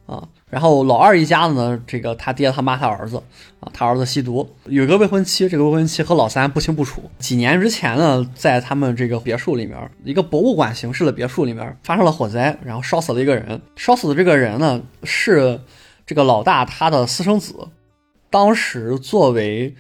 [0.07, 0.27] 啊。
[0.51, 3.23] 然后老二一家子呢，这个他爹他妈他儿子
[3.61, 7.03] 啊，他儿子吸毒，有一个未婚妻，这个未婚妻和老三不清不楚。
[7.19, 13.61] 几年之前呢，在他们这个别墅里面，一个博物馆形式的别墅里面发生了火灾，然后烧死了一个人。
[13.77, 15.61] 烧死的这个人呢，是
[16.07, 17.55] 这个老大他的私生子，
[18.31, 19.75] 当时作为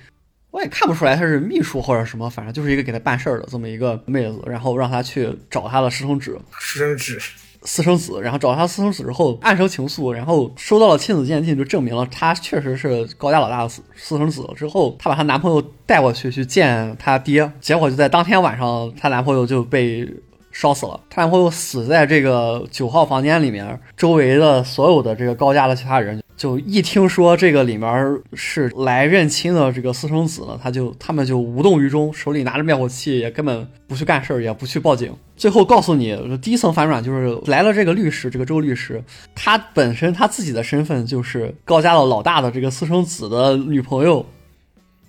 [0.50, 7.18] 我也看不出来他是秘书或者什么，反正就是一个给他办事儿的这么一个妹子，然后让他去找他的私生子，师生制，
[7.62, 14.48] 私生子，然后找他私生子之后暗生情愫，然后收到了亲子鉴定，就证明了他确实是高家老大的私私生子。
[14.56, 20.08] 之后，她把她男朋友带过去去见她爹，结果就在当天晚上，她男朋友就被
[20.52, 21.00] 烧死了。
[21.10, 35.12] 她男朋友死在这个九号房间里面，周围的所有的这个高家的其他人就一听说这个里面是来认亲的这个私生子呢，他就他们就无动于衷，手里拿着灭火器，也根本不去干事儿，也不去报警。
[35.36, 39.02] 最后告诉你，第一层反转就是来了这个律师，这个周律师，
[39.34, 44.24] 他本身他自己的身份就是高家的老大的这个私生子的女朋友，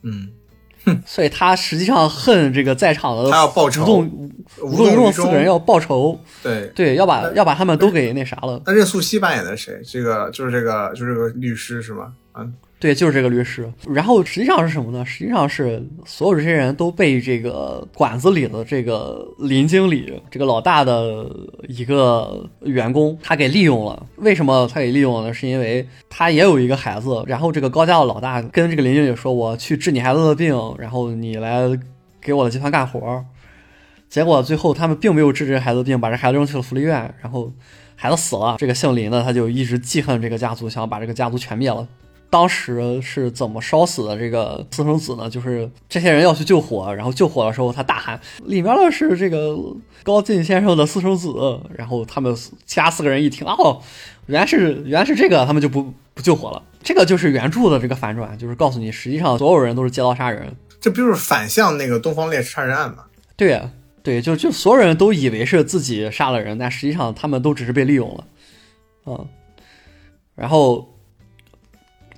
[0.01, 0.29] 嗯，
[1.05, 4.31] 所以他实际上恨这个在场的他要报仇无动
[4.63, 6.67] 无动于衷四个人要报仇，对。
[6.75, 8.61] 对，要把要把他们都给那啥了。
[8.65, 9.81] 那任素汐扮演的谁？
[9.85, 12.13] 这个就是这个就是这个律师是吗？
[12.35, 13.69] 嗯，对，就是这个律师。
[13.89, 15.05] 然后实际上是什么呢？
[15.05, 21.29] 实际上是所有这些人都被这个馆子里的这个林经理，这个老大的
[21.67, 24.05] 一个员工，他给利用了。
[24.15, 25.33] 为什么他给利用了呢？
[25.33, 27.21] 是因为他也有一个孩子。
[27.27, 31.63] 然后这个高家的老大跟这个林经理说：“我去治你孩子的病，然后你来
[32.21, 33.25] 给我的集团干活。”
[34.07, 37.51] 结果最后他们并没有治这孩子病，把这孩子扔去了福利院，然后
[37.97, 38.55] 孩子死了。
[38.57, 41.85] 这个姓林的他就一直记恨这个家族，想要把这个家族全灭了。
[42.29, 45.27] 当时是怎么烧死的这个私生子呢？
[45.27, 49.57] 就是这些人要去救火，然后救火的时候，他大喊里面的是这个
[50.03, 52.35] 高进先生的私生子，然后他们
[52.65, 53.81] 其他四个人一听，哦，
[54.27, 56.61] 原来是原来是这个，他们就不不救火了。
[56.83, 60.55] 这个就是原著的这个反转，就是告诉你，实际上所有人都是借刀杀人。
[60.79, 63.05] 这不就是反向那个东方烈士杀人案吗？
[63.35, 63.59] 对
[64.03, 68.23] 对，就就所有人都以为是自己杀了人，但实际上他们都只是被利用了，
[69.07, 69.27] 嗯，
[70.35, 70.87] 然后。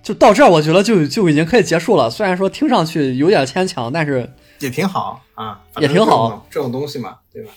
[0.03, 2.09] 就到这儿，我觉得就就已经可以结束了。
[2.09, 4.27] 虽然说听上去有点牵强，但是
[4.59, 6.45] 也挺好啊，也挺好。
[6.49, 7.51] 这种东西嘛，对吧？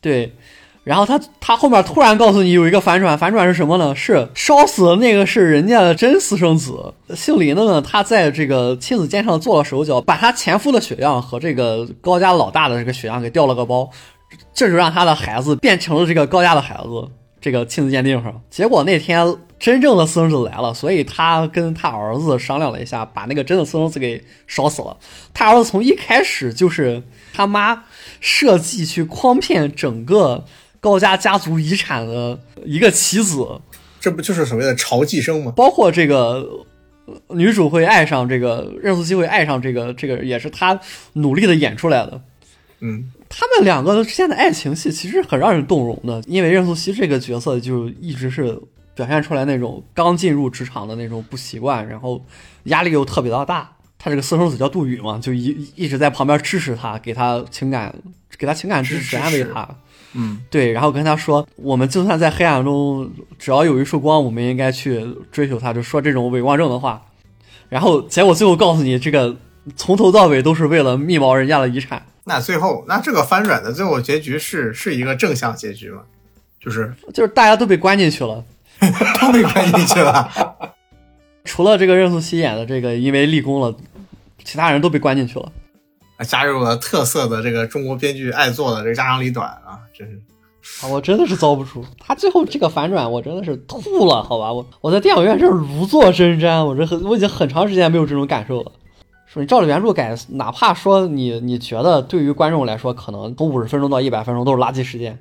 [0.00, 0.32] 对。
[0.84, 3.94] 然后他他后面突然告诉你有一个反转，反转是什么呢？
[3.94, 7.80] 是烧死的那个是人家的真私生子，姓林的呢。
[7.80, 13.88] 他在这个亲子鉴上做了手脚，把他前夫的血样和这个高家老大的这个血样给调了个包，
[14.52, 17.08] 这就让他的孩子变成了这个高家的孩子。
[17.40, 24.96] 这个亲子鉴定上，结果那天真正的私生子来了，所以他跟他儿子商量了一下，把那个真的私生子给烧死了。
[25.32, 27.00] 他儿子从一开始就是
[27.32, 27.84] 他妈
[28.18, 30.44] 设计去诓骗整个
[30.80, 33.60] 高家家族遗产的一个棋子，
[34.00, 35.52] 这不就是所谓的朝寄生吗？
[35.54, 36.44] 包括这个
[37.28, 40.80] 女主会爱上这个任素汐会爱上这个这个，也是他
[41.12, 42.20] 努力的演出来的。
[42.80, 43.12] 嗯。
[43.34, 48.60] 他们两个之间的爱情戏其实很让人动容的，因为任素汐这个角色就一直是
[48.94, 52.24] 表现出来那种刚进入职场的那种不习惯，然后
[52.64, 53.70] 压力又特别的大。
[53.98, 57.94] 他这个私生子叫杜宇嘛，就一一直在旁边支持他，给他情感，
[58.36, 59.68] 给他情感支持，安慰他。
[60.14, 63.08] 嗯，对，然后跟他说，我们就算在黑暗中，
[63.38, 67.00] 只要有一束光，我们应该去追求他，就说这种伪光正的话。
[67.68, 69.34] 然后结果最后告诉你，这个
[69.76, 72.04] 从头到尾都是为了密谋人家的遗产。
[72.24, 76.02] 那最后，那这个翻转的最后结局是是一个正向结局吗？
[76.60, 78.44] 就是就是大家都被关进去了，
[79.20, 80.28] 都被关进去了，
[81.44, 83.74] 除了这个任素汐演的这个因为立功了，
[84.44, 85.50] 其他人都被关进去了。
[86.24, 90.08] 加入了特色的这个中国编剧爱做的这个家长里短啊，真
[90.60, 98.70] 是啊，我真的是遭不住他最后这个反转，我真的是吐了，好吧，我我在电影院这是如坐针毡，我这很我已经很长时间没有这种感受了。
[99.26, 105.18] 说你照着原著改，哪怕说你你觉得对于观众来说，可能从五十分钟到一百分钟都是垃圾时间，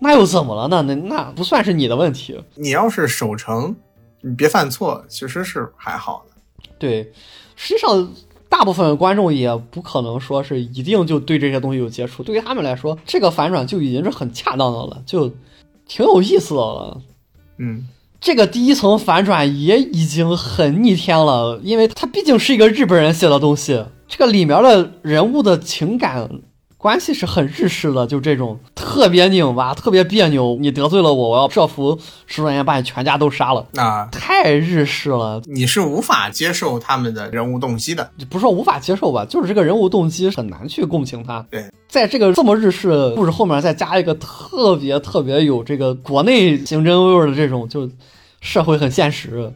[0.00, 0.82] 那又怎么了呢？
[0.82, 2.36] 那那不算是你的问题。
[2.54, 3.76] 你要是守成，
[4.22, 6.66] 你别犯错，其实是还好的。
[6.78, 7.12] 对，
[7.54, 8.12] 实际上
[8.48, 15.30] 大部分观众也不可能说是一定就对这些东西有接触，对于他们来说，这个反转就已经是很恰当的了，就
[15.86, 17.00] 挺有意思的了。
[17.58, 17.86] 嗯。
[18.22, 26.28] 这个第一层反转也已经很逆天了，因为它毕竟是一个日本人写的东西，这个里面的人物的情感
[26.80, 30.56] 关系是很日式的，就这种特别拧巴、特别别扭。
[30.58, 35.42] 你得罪了我，我要设伏十多年把你全家都杀了，啊，太日式了。
[35.44, 41.44] 你是无法接受他们的人物动机的，不是说无法接受吧，就是这个人物动机很难去共情他。
[41.50, 47.88] 对，在这个这么日式故事后面再加一个特别特别有这个国内刑侦味儿的这种就。
[48.42, 49.52] 社会很现实，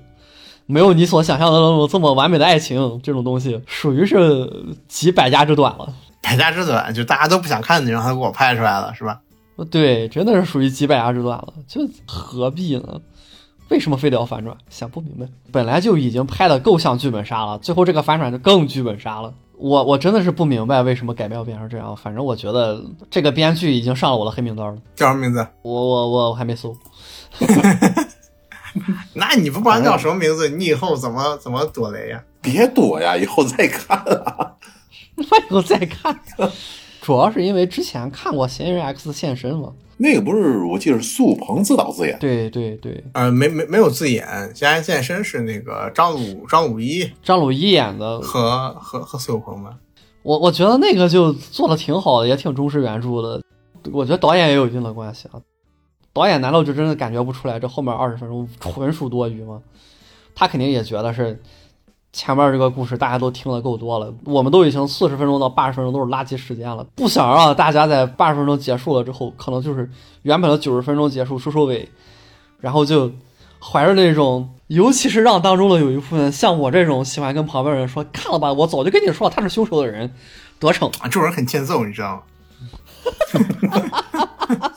[0.66, 4.46] 没有你所想象的那种这么完美的爱情，这种东西属于是
[4.86, 5.88] 集百家之短了。
[6.24, 9.20] 百家之短，就大家都不想看的，你让他给我拍出来了，是吧？
[9.70, 13.00] 对，真的是属于几百家之短了，就何必呢？
[13.68, 14.56] 为什么非得要反转？
[14.68, 15.26] 想不明白。
[15.52, 19.32] 本来就已经拍的够像剧本杀了，最后这个反转就更剧本杀了。
[19.56, 21.96] 我我真的是不明白为什么改编要变成这样。
[21.96, 24.76] 反正我觉得这个编剧已经上了我的黑名单了。
[24.96, 25.46] 叫什么名字？
[25.62, 26.76] 我我我我还没搜。
[29.14, 32.20] 那你不管叫什么名字，你以后怎么怎么躲雷呀？
[32.42, 34.52] 别躲呀，以后再看啊。
[35.16, 36.18] 那以后再看。
[37.00, 44.26] 主要是因为之前看过《嫌疑人 X 现身》嘛，那个不是我记得是苏鹏自导自演，对对对，呃，没没没有自演，
[44.58, 49.76] 《嫌疑人现身》是那个张鲁张鲁一张鲁一演的，和和和苏有朋吧。
[50.22, 53.42] 我我觉得那个就做的挺好的，也挺忠实原著的。
[53.92, 55.38] 我觉得导演也有一定的关系啊。
[56.14, 59.60] 导演难道就真的感觉不出来这后面二十分钟纯属多余吗？
[60.34, 61.38] 他肯定也觉得是
[62.14, 69.90] 前面这个故事大家都听了够多了，我们都已经四十分钟到八十分钟都是垃圾时间了，不想让大家在八十分钟结束了之后，可能就是
[70.22, 71.88] 原本的九十分钟结束收收尾，
[72.60, 73.10] 然后就
[73.60, 80.14] 怀着那种，尤其是让当中的有一部分像我这种喜欢跟旁边人说看了吧，我早就跟你说了他是凶手的人
[80.60, 80.88] 得逞。
[81.00, 82.22] 啊，这种人很欠揍，你知道吗？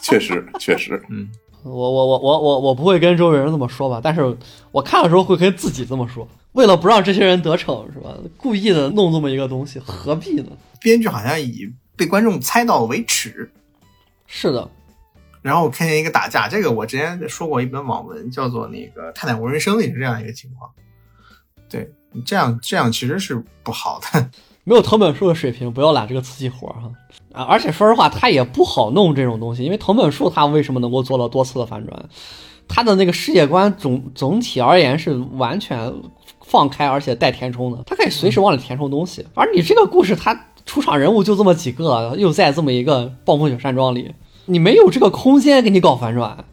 [0.01, 1.30] 确实确实，嗯，
[1.64, 4.35] 我我我我我我不会跟周围人这么说吧，但是
[4.72, 6.27] 我看的时候会跟自己这么说，
[6.58, 8.18] 为了不让这些人得逞，是吧？
[8.36, 10.46] 故意的弄这么一个东西，何必呢？
[10.82, 13.52] 编剧好像以被观众猜到为耻，
[14.26, 14.68] 是的，
[15.44, 20.72] 然后我看见一个打架，这个我之前说过一本网文，叫做那个《泰坦无人生》，也是这样一个情况。
[21.70, 24.28] 对你这样这样其实是不好的。
[24.66, 26.92] 没有藤本树的水平，不要揽这个瓷器活哈。
[27.34, 32.10] 啊，而且说实话，他也不好弄这种东西，因为藤本树他为什么能够做到多次的反转？
[32.68, 35.94] 他的那个世界观总总体而言是完全
[36.48, 39.24] 放开，而且带填充的，它可以随时往里填充东西。
[39.36, 44.15] 而你这个故事，它出场人物就这么几个，又在这么一个暴风雪山庄里，
[44.45, 46.45] 你没有这个空间给你搞反转，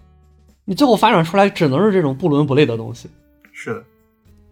[0.65, 3.09] 你最后反转出来只能是这种不伦不类的东西。
[3.53, 3.85] 是的，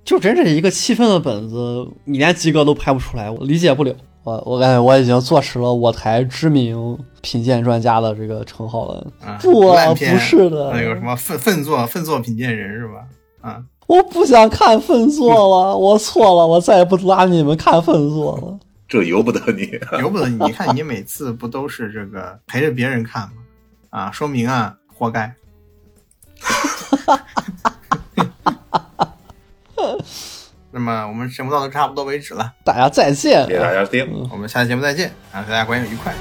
[0.04, 3.92] 就整整一个气氛的本子，你连及格都拍不出来，我理解不了。
[4.24, 9.04] 我我感觉我已经坐实了我台知名品鉴专家的这个称号了。
[9.20, 13.04] 啊，不不是的那个什么粪粪作粪作品鉴人是吧？
[13.40, 13.60] 啊，
[13.92, 18.58] 我不想看粪作了， 我错了，我再也不拉你们看粪作了。
[18.88, 19.78] 这由不得你。
[20.00, 20.36] 由不得你。
[20.36, 23.32] 你看你每次不都是这个陪着别人看吗？
[23.90, 25.34] 啊，说明啊，活该。
[30.70, 34.26] 那么我们节目到这差不多为止了，大家再见谢谢大家听。
[34.32, 35.42] 我们下期节目再见啊！
[35.42, 36.14] 大家观影愉快。